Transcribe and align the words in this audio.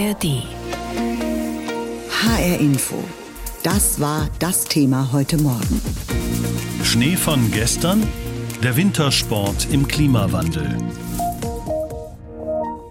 ARD. 0.00 0.42
HR 2.22 2.58
Info. 2.58 3.04
Das 3.62 4.00
war 4.00 4.28
das 4.38 4.64
Thema 4.64 5.10
heute 5.12 5.36
Morgen. 5.36 5.82
Schnee 6.82 7.16
von 7.16 7.50
gestern? 7.50 8.02
Der 8.62 8.76
Wintersport 8.76 9.68
im 9.70 9.86
Klimawandel. 9.86 10.78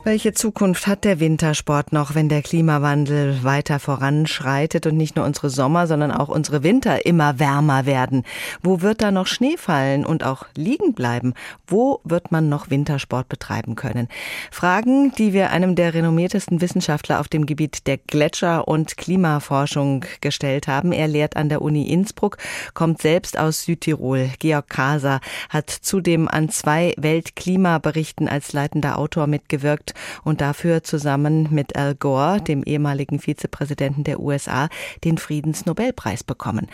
Welche 0.05 0.31
Zukunft 0.31 0.87
hat 0.87 1.03
der 1.03 1.19
Wintersport 1.19 1.91
noch, 1.91 2.15
wenn 2.15 2.29
der 2.29 2.41
Klimawandel 2.41 3.43
weiter 3.43 3.79
voranschreitet 3.79 4.87
und 4.87 4.95
nicht 4.95 5.17
nur 5.17 5.25
unsere 5.25 5.49
Sommer, 5.49 5.87
sondern 5.87 6.13
auch 6.13 6.29
unsere 6.29 6.63
Winter 6.63 7.05
immer 7.05 7.37
wärmer 7.37 7.85
werden? 7.85 8.23
Wo 8.63 8.79
wird 8.79 9.01
da 9.01 9.11
noch 9.11 9.27
Schnee 9.27 9.57
fallen 9.57 10.05
und 10.05 10.23
auch 10.23 10.45
liegen 10.55 10.93
bleiben? 10.93 11.33
Wo 11.67 11.99
wird 12.05 12.31
man 12.31 12.47
noch 12.47 12.69
Wintersport 12.69 13.27
betreiben 13.27 13.75
können? 13.75 14.07
Fragen, 14.51 15.11
die 15.17 15.33
wir 15.33 15.49
einem 15.51 15.75
der 15.75 15.93
renommiertesten 15.93 16.61
Wissenschaftler 16.61 17.19
auf 17.19 17.27
dem 17.27 17.45
Gebiet 17.45 17.85
der 17.85 17.97
Gletscher- 17.97 18.69
und 18.69 18.95
Klimaforschung 18.95 20.05
gestellt 20.21 20.69
haben. 20.69 20.93
Er 20.93 21.09
lehrt 21.09 21.35
an 21.35 21.49
der 21.49 21.61
Uni 21.61 21.89
Innsbruck, 21.89 22.37
kommt 22.73 23.01
selbst 23.01 23.37
aus 23.37 23.63
Südtirol. 23.63 24.29
Georg 24.39 24.69
Kaser 24.69 25.19
hat 25.49 25.69
zudem 25.69 26.29
an 26.29 26.47
zwei 26.47 26.93
Weltklimaberichten 26.97 28.29
als 28.29 28.53
leitender 28.53 28.97
Autor 28.97 29.27
mitgewirkt 29.27 29.88
und 30.23 30.41
dafür 30.41 30.83
zusammen 30.83 31.47
mit 31.51 31.75
Al 31.75 31.95
Gore, 31.95 32.41
dem 32.41 32.63
ehemaligen 32.63 33.19
Vizepräsidenten 33.19 34.03
der 34.03 34.19
USA, 34.19 34.69
den 35.03 35.17
Friedensnobelpreis 35.17 36.23
bekommen. 36.23 36.67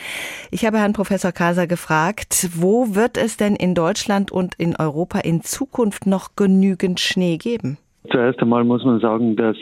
Ich 0.51 0.65
habe 0.65 0.79
Herrn 0.79 0.93
Professor 0.93 1.31
Kaser 1.31 1.67
gefragt, 1.67 2.49
wo 2.55 2.95
wird 2.95 3.17
es 3.17 3.37
denn 3.37 3.55
in 3.55 3.75
Deutschland 3.75 4.31
und 4.31 4.55
in 4.55 4.75
Europa 4.75 5.19
in 5.19 5.41
Zukunft 5.41 6.05
noch 6.05 6.35
genügend 6.35 6.99
Schnee 6.99 7.37
geben? 7.37 7.77
Zuerst 8.11 8.39
einmal 8.39 8.63
muss 8.63 8.83
man 8.83 8.99
sagen, 8.99 9.35
dass 9.35 9.57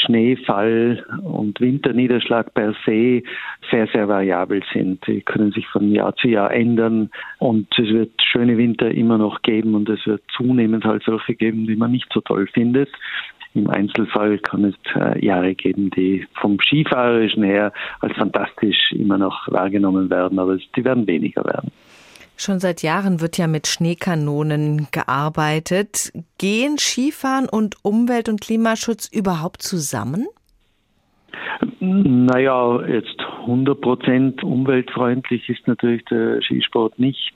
Schneefall 0.00 1.04
und 1.22 1.60
Winterniederschlag 1.60 2.52
per 2.54 2.74
se 2.84 3.22
sehr, 3.70 3.86
sehr 3.92 4.08
variabel 4.08 4.62
sind. 4.72 5.06
Die 5.06 5.20
können 5.20 5.52
sich 5.52 5.66
von 5.68 5.90
Jahr 5.90 6.14
zu 6.16 6.28
Jahr 6.28 6.52
ändern 6.52 7.10
und 7.38 7.66
es 7.78 7.88
wird 7.88 8.12
schöne 8.22 8.56
Winter 8.56 8.90
immer 8.90 9.18
noch 9.18 9.42
geben 9.42 9.74
und 9.74 9.88
es 9.88 10.06
wird 10.06 10.22
zunehmend 10.36 10.84
halt 10.84 11.02
solche 11.04 11.34
geben, 11.34 11.66
die 11.66 11.76
man 11.76 11.92
nicht 11.92 12.08
so 12.12 12.20
toll 12.20 12.46
findet. 12.52 12.90
Im 13.54 13.68
Einzelfall 13.68 14.38
kann 14.38 14.64
es 14.64 14.74
äh, 14.94 15.24
Jahre 15.24 15.54
geben, 15.54 15.90
die 15.90 16.26
vom 16.34 16.58
Skifahrerischen 16.60 17.42
her 17.42 17.72
als 18.00 18.14
fantastisch 18.14 18.92
immer 18.92 19.18
noch 19.18 19.50
wahrgenommen 19.50 20.10
werden, 20.10 20.38
aber 20.38 20.58
die 20.76 20.84
werden 20.84 21.06
weniger 21.06 21.44
werden. 21.44 21.72
Schon 22.40 22.60
seit 22.60 22.82
Jahren 22.82 23.20
wird 23.20 23.36
ja 23.36 23.48
mit 23.48 23.66
Schneekanonen 23.66 24.86
gearbeitet. 24.92 26.12
Gehen 26.38 26.78
Skifahren 26.78 27.48
und 27.48 27.84
Umwelt- 27.84 28.28
und 28.28 28.40
Klimaschutz 28.40 29.08
überhaupt 29.12 29.60
zusammen? 29.60 30.28
Naja, 31.80 32.86
jetzt 32.86 33.18
100 33.40 33.80
Prozent 33.80 34.44
umweltfreundlich 34.44 35.48
ist 35.48 35.66
natürlich 35.66 36.04
der 36.04 36.40
Skisport 36.42 36.96
nicht. 37.00 37.34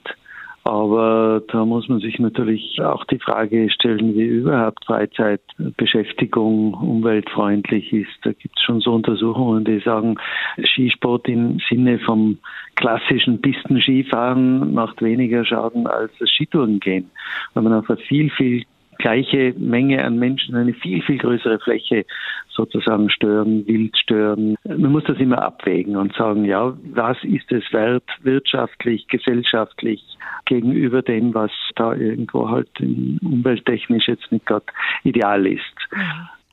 Aber 0.65 1.41
da 1.49 1.65
muss 1.65 1.89
man 1.89 1.99
sich 1.99 2.19
natürlich 2.19 2.79
auch 2.81 3.03
die 3.05 3.19
Frage 3.19 3.69
stellen, 3.69 4.15
wie 4.15 4.23
überhaupt 4.23 4.85
Freizeitbeschäftigung 4.85 6.73
umweltfreundlich 6.73 7.91
ist. 7.91 8.11
Da 8.23 8.31
gibt 8.31 8.57
es 8.57 8.63
schon 8.63 8.79
so 8.79 8.93
Untersuchungen, 8.93 9.65
die 9.65 9.79
sagen, 9.79 10.15
Skisport 10.63 11.27
im 11.27 11.59
Sinne 11.69 11.99
vom 11.99 12.37
klassischen 12.75 13.41
Pistenskifahren 13.41 14.73
macht 14.73 15.01
weniger 15.01 15.43
Schaden 15.43 15.85
als 15.85 16.11
das 16.19 16.29
Skitouren 16.29 16.79
gehen, 16.79 17.11
weil 17.53 17.63
man 17.63 17.73
einer 17.73 17.97
viel, 17.97 18.29
viel 18.29 18.63
gleiche 18.97 19.53
Menge 19.57 20.03
an 20.03 20.17
Menschen 20.17 20.55
eine 20.55 20.73
viel, 20.73 21.01
viel 21.03 21.17
größere 21.17 21.59
Fläche 21.59 22.05
sozusagen 22.49 23.09
stören, 23.09 23.65
wild 23.67 23.97
stören. 23.97 24.55
Man 24.63 24.91
muss 24.91 25.03
das 25.05 25.17
immer 25.17 25.41
abwägen 25.41 25.95
und 25.95 26.13
sagen, 26.15 26.45
ja, 26.45 26.75
was 26.93 27.17
ist 27.23 27.51
es 27.51 27.63
wert, 27.71 28.07
wirtschaftlich, 28.21 29.07
gesellschaftlich, 29.07 30.03
gegenüber 30.45 31.01
dem, 31.01 31.33
was 31.33 31.51
da 31.75 31.93
irgendwo 31.93 32.49
halt 32.49 32.69
umwelttechnisch 32.79 34.07
jetzt 34.07 34.31
nicht 34.31 34.45
gerade 34.45 34.65
ideal 35.03 35.47
ist. 35.47 35.61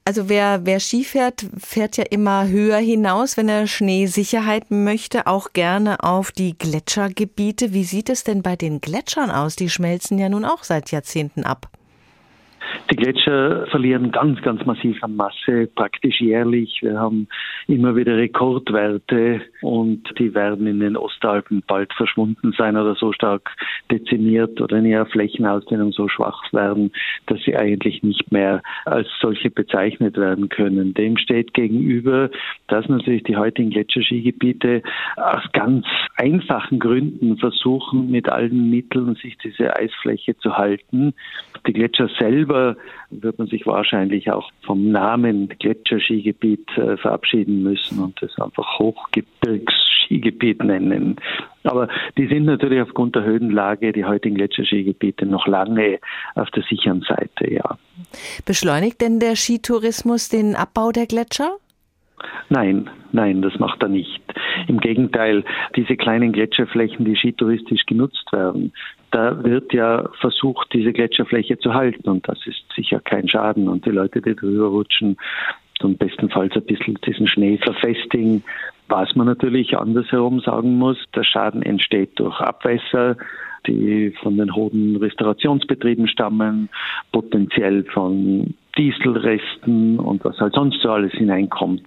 Also 0.07 0.29
wer, 0.29 0.63
wer 0.65 0.81
Ski 0.81 1.05
fährt, 1.05 1.47
fährt 1.59 1.97
ja 1.97 2.05
immer 2.11 2.49
höher 2.49 2.79
hinaus, 2.79 3.37
wenn 3.37 3.49
er 3.49 3.67
Schneesicherheit 3.67 4.71
möchte, 4.71 5.27
auch 5.27 5.53
gerne 5.53 6.03
auf 6.03 6.33
die 6.33 6.57
Gletschergebiete. 6.57 7.73
Wie 7.75 7.85
sieht 7.85 8.09
es 8.09 8.25
denn 8.25 8.43
bei 8.43 8.57
den 8.57 8.81
Gletschern 8.81 9.31
aus? 9.31 9.57
Die 9.57 9.69
schmelzen 9.69 10.19
ja 10.19 10.29
nun 10.29 10.45
auch 10.45 10.65
seit 10.65 10.91
Jahrzehnten 10.91 11.45
ab. 11.45 11.69
Die 12.91 12.97
Gletscher 12.97 13.67
verlieren 13.69 14.11
ganz, 14.11 14.41
ganz 14.43 14.65
massiv 14.67 15.03
an 15.03 15.17
Masse, 15.17 15.69
praktisch 15.75 16.21
jährlich. 16.21 16.79
Wir 16.83 16.99
haben 16.99 17.29
immer 17.69 17.95
wieder 17.95 18.17
Rekordwerte 18.17 19.41
und 19.63 20.03
die 20.19 20.35
werden 20.35 20.67
in 20.67 20.81
den 20.81 20.97
Ostalpen 20.97 21.63
bald 21.67 21.93
verschwunden 21.95 22.53
sein 22.59 22.77
oder 22.77 22.95
so 22.95 23.13
stark 23.13 23.51
dezimiert 23.91 24.61
oder 24.61 24.79
in 24.79 24.87
ihrer 24.87 25.07
Flächenausdehnung 25.07 25.93
so 25.93 26.09
schwach 26.09 26.53
werden, 26.53 26.93
dass 27.27 27.41
sie 27.45 27.57
eigentlich 27.57 28.03
nicht 28.03 28.33
mehr 28.33 28.63
als 28.85 29.09
solche 29.21 29.51
bezeichnet 29.51 30.17
werden 30.17 30.49
können. 30.49 30.95
Dem 30.95 31.17
steht 31.17 31.55
gegenüber, 31.55 32.31
dass 32.67 32.89
natürlich 32.89 33.23
die 33.23 33.37
heutigen 33.37 33.71
Gletscherskigebiete 33.71 34.83
aus 35.17 35.45
ganz 35.53 35.87
einfachen 36.17 36.79
Gründen 36.79 37.37
versuchen, 37.39 38.11
mit 38.11 38.29
allen 38.29 38.71
Mitteln 38.71 39.15
sich 39.17 39.39
diese 39.39 39.77
Eisfläche 39.77 40.37
zu 40.39 40.57
halten. 40.57 41.15
Die 41.67 41.73
Gletscher 41.73 42.09
selber 42.19 42.50
wird 43.11 43.39
man 43.39 43.49
sich 43.49 43.67
wahrscheinlich 43.67 44.31
auch 44.31 44.51
vom 44.65 44.91
Namen 44.91 45.49
Gletscherskigebiet 45.59 46.69
äh, 46.77 46.97
verabschieden 46.97 47.63
müssen 47.63 48.03
und 48.03 48.23
es 48.23 48.39
einfach 48.39 48.79
Hochgebirgsskigebiet 48.79 50.63
nennen. 50.63 51.17
Aber 51.65 51.89
die 52.17 52.27
sind 52.27 52.45
natürlich 52.45 52.81
aufgrund 52.81 53.17
der 53.17 53.25
Höhenlage, 53.25 53.93
die 53.93 54.05
heutigen 54.05 54.37
Gletscherskigebiete, 54.37 55.27
noch 55.27 55.47
lange 55.47 55.99
auf 56.35 56.51
der 56.51 56.63
sicheren 56.65 57.03
Seite, 57.03 57.53
ja. 57.53 57.79
Beschleunigt 58.47 59.01
denn 59.01 59.19
der 59.21 59.37
Skitourismus 59.37 60.29
den 60.29 60.57
Abbau 60.57 60.91
der 60.91 61.07
Gletscher? 61.07 61.57
Nein, 62.49 62.91
nein, 63.13 63.43
das 63.43 63.59
macht 63.59 63.83
er 63.83 63.89
nicht. 63.89 64.21
Im 64.67 64.81
Gegenteil, 64.81 65.45
diese 65.77 65.97
kleinen 65.97 66.33
Gletscherflächen, 66.33 67.05
die 67.05 67.17
skitouristisch 67.17 67.87
genutzt 67.87 68.27
werden, 68.33 68.73
da 69.11 69.43
wird 69.43 69.73
ja 69.73 70.09
versucht, 70.21 70.73
diese 70.73 70.93
Gletscherfläche 70.93 71.59
zu 71.59 71.75
halten 71.75 72.09
und 72.09 72.29
das 72.29 72.39
ist 72.47 72.63
sicher 72.75 73.01
kein 73.01 73.29
Schaden 73.29 73.69
und 73.69 73.85
die 73.87 73.91
Leute, 73.91 74.23
die 74.23 74.35
drüber 74.35 74.69
rutschen 74.69 75.17
und 75.83 75.99
bestenfalls 75.99 76.55
ein 76.55 76.65
bisschen 76.65 76.99
diesen 77.07 77.27
Schnee 77.27 77.59
verfestigen. 77.59 78.43
Was 78.89 79.15
man 79.15 79.27
natürlich 79.27 79.77
andersherum 79.77 80.41
sagen 80.41 80.77
muss, 80.77 80.99
der 81.15 81.25
Schaden 81.25 81.63
entsteht 81.63 82.19
durch 82.19 82.41
Abwässer, 82.41 83.17
die 83.67 84.13
von 84.23 84.37
den 84.37 84.55
hohen 84.55 84.97
Restaurationsbetrieben 84.97 86.09
stammen, 86.09 86.69
potenziell 87.13 87.85
von 87.85 88.55
Dieselresten 88.77 89.99
und 89.99 90.25
was 90.25 90.39
halt 90.39 90.55
sonst 90.55 90.81
so 90.81 90.91
alles 90.91 91.13
hineinkommt. 91.13 91.83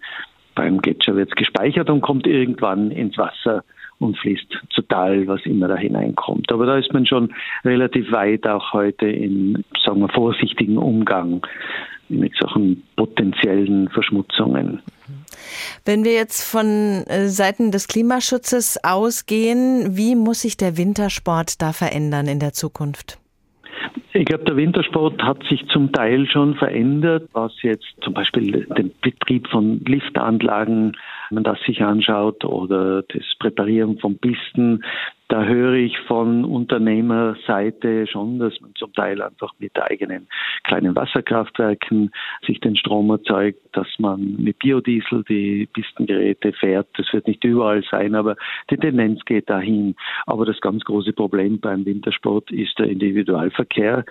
Beim 0.56 0.80
Gletscher 0.82 1.16
wird 1.16 1.30
es 1.30 1.36
gespeichert 1.36 1.90
und 1.90 2.02
kommt 2.02 2.28
irgendwann 2.28 2.92
ins 2.92 3.18
Wasser 3.18 3.64
und 4.00 4.18
fließt 4.18 4.48
zu 4.70 4.82
Tal, 4.84 5.28
was 5.28 5.46
immer 5.46 5.68
da 5.68 5.76
hineinkommt. 5.76 6.52
Aber 6.52 6.66
da 6.66 6.78
ist 6.78 6.94
man 6.94 7.06
schon 7.06 7.34
relativ 7.64 8.12
weit 8.12 8.46
auch 8.48 8.74
heute 8.74 9.08
in, 9.08 9.64
sagen 9.86 10.02
wir, 10.02 10.10
vorsichtigen 10.10 10.78
Umgang 10.78 11.46
mit 12.10 12.34
solchen 12.40 12.84
potenziellen 12.96 13.90
Verschmutzungen. 13.90 14.82
Wenn 15.86 16.04
wir 16.04 16.14
jetzt 16.14 16.44
von 16.44 17.04
äh, 17.08 17.28
Seiten 17.28 17.72
des 17.72 17.88
Klimaschutzes 17.88 18.80
ausgehen, 18.84 19.98
wie 19.98 20.16
muss 20.16 20.42
sich 20.42 20.58
der 20.58 20.78
Wintersport 20.78 21.62
da 21.62 21.74
verändern 21.74 22.28
in 22.28 22.40
der 22.40 22.54
Zukunft? 22.54 23.20
Ich 24.14 24.26
glaube, 24.26 24.44
der 24.44 24.56
Wintersport 24.56 25.22
hat 25.24 25.44
sich 25.50 25.66
zum 25.74 25.92
Teil 25.92 26.28
schon 26.28 26.56
verändert, 26.56 27.30
was 27.34 27.52
jetzt 27.64 27.88
zum 28.02 28.14
Beispiel 28.14 28.66
den 28.78 28.92
Betrieb 29.02 29.48
von 29.50 29.80
Liftanlagen, 29.86 30.96
man 31.34 31.44
das 31.44 31.60
sich 31.66 31.82
anschaut, 31.82 32.46
oder 32.46 33.04
das 33.04 33.24
Präparieren 33.40 33.98
von 34.00 34.18
Pisten, 34.18 34.84
da 35.30 35.46
höre 35.46 35.74
ich 35.74 35.98
von 36.00 36.44
Unternehmerseite 36.44 38.06
schon, 38.08 38.40
dass 38.40 38.60
man 38.62 38.76
zum 38.76 38.94
Teil 38.94 39.22
einfach 39.22 39.54
mit 39.58 39.72
eigenen 39.82 40.28
kleinen 40.64 40.96
Wasserkraftwerken 40.96 42.12
sich 42.46 42.60
den 42.60 42.76
Strom 42.76 43.10
erzeugt, 43.10 43.60
dass 43.72 43.88
man 44.00 44.36
mit 44.38 44.60
Biodiesel 44.60 45.24
die 45.28 45.68
Pistengeräte 45.74 46.54
fährt. 46.54 46.88
Das 46.98 47.12
wird 47.14 47.28
nicht 47.28 47.44
überall 47.44 47.84
sein, 47.90 48.16
aber 48.16 48.36
die 48.70 48.78
Tendenz 48.78 49.24
geht 49.26 49.50
dahin. 49.50 49.96
Aber 50.26 50.46
das 50.46 50.60
ganz 50.62 50.84
große 50.84 51.14
Problem 51.14 51.60
beim 51.60 51.86
Wintersport 51.86 52.52
ist 52.52 52.78
der 52.78 52.88
Individualverkehr 52.88 54.06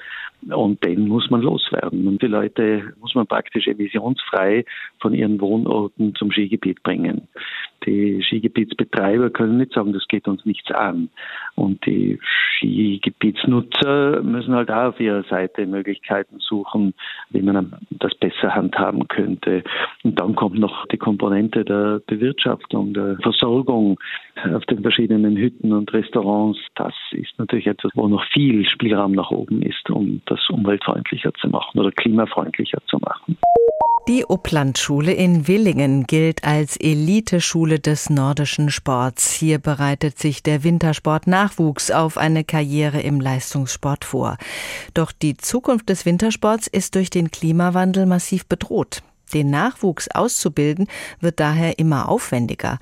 und 0.48 0.82
den 0.84 1.08
muss 1.08 1.30
man 1.30 1.42
loswerden. 1.42 2.08
Und 2.08 2.22
die 2.22 2.26
Leute 2.26 2.94
muss 3.00 3.14
man 3.14 3.26
praktisch 3.26 3.66
emissionsfrei 3.68 4.64
von 5.00 5.14
ihren 5.14 5.40
Wohnorten 5.40 6.14
zum 6.14 6.32
Skigebiet 6.32 6.82
bringen. 6.82 7.28
Die 7.86 8.22
Skigebietsbetreiber 8.22 9.30
können 9.30 9.58
nicht 9.58 9.72
sagen, 9.72 9.92
das 9.92 10.06
geht 10.08 10.28
uns 10.28 10.44
nichts 10.44 10.70
an 10.70 11.01
kann. 11.02 11.10
Und 11.54 11.84
die 11.86 12.18
Skigebietsnutzer 12.22 14.22
müssen 14.22 14.54
halt 14.54 14.70
auch 14.70 14.90
auf 14.90 15.00
ihrer 15.00 15.22
Seite 15.24 15.66
Möglichkeiten 15.66 16.38
suchen, 16.38 16.94
wie 17.30 17.42
man 17.42 17.74
das 17.90 18.14
besser 18.14 18.54
handhaben 18.54 19.06
könnte. 19.08 19.62
Und 20.02 20.18
dann 20.18 20.34
kommt 20.34 20.58
noch 20.58 20.86
die 20.86 20.98
Komponente 20.98 21.64
der 21.64 22.00
Bewirtschaftung, 22.06 22.94
der 22.94 23.18
Versorgung 23.22 23.98
auf 24.44 24.64
den 24.66 24.82
verschiedenen 24.82 25.36
Hütten 25.36 25.72
und 25.72 25.92
Restaurants. 25.92 26.58
Das 26.74 26.94
ist 27.12 27.38
natürlich 27.38 27.66
etwas, 27.66 27.92
wo 27.94 28.08
noch 28.08 28.24
viel 28.32 28.66
Spielraum 28.66 29.12
nach 29.12 29.30
oben 29.30 29.62
ist, 29.62 29.88
um 29.90 30.20
das 30.26 30.40
umweltfreundlicher 30.50 31.32
zu 31.34 31.48
machen 31.48 31.78
oder 31.78 31.90
klimafreundlicher 31.92 32.78
zu 32.86 32.98
machen. 32.98 33.36
Die 34.08 34.24
Upplandschule 34.28 35.12
in 35.12 35.46
Willingen 35.46 36.08
gilt 36.08 36.42
als 36.42 36.76
Eliteschule 36.76 37.78
des 37.78 38.10
nordischen 38.10 38.68
Sports. 38.70 39.32
Hier 39.32 39.60
bereitet 39.60 40.18
sich 40.18 40.42
der 40.42 40.64
Wintersport-Nachwuchs 40.64 41.92
auf 41.92 42.18
eine 42.18 42.42
Karriere 42.42 43.00
im 43.00 43.20
Leistungssport 43.20 44.04
vor. 44.04 44.38
Doch 44.94 45.12
die 45.12 45.36
Zukunft 45.36 45.88
des 45.88 46.04
Wintersports 46.04 46.66
ist 46.66 46.96
durch 46.96 47.10
den 47.10 47.30
Klimawandel 47.30 48.06
massiv 48.06 48.44
bedroht. 48.46 49.02
Den 49.34 49.50
Nachwuchs 49.50 50.08
auszubilden 50.08 50.86
wird 51.20 51.40
daher 51.40 51.78
immer 51.78 52.08
aufwendiger. 52.08 52.78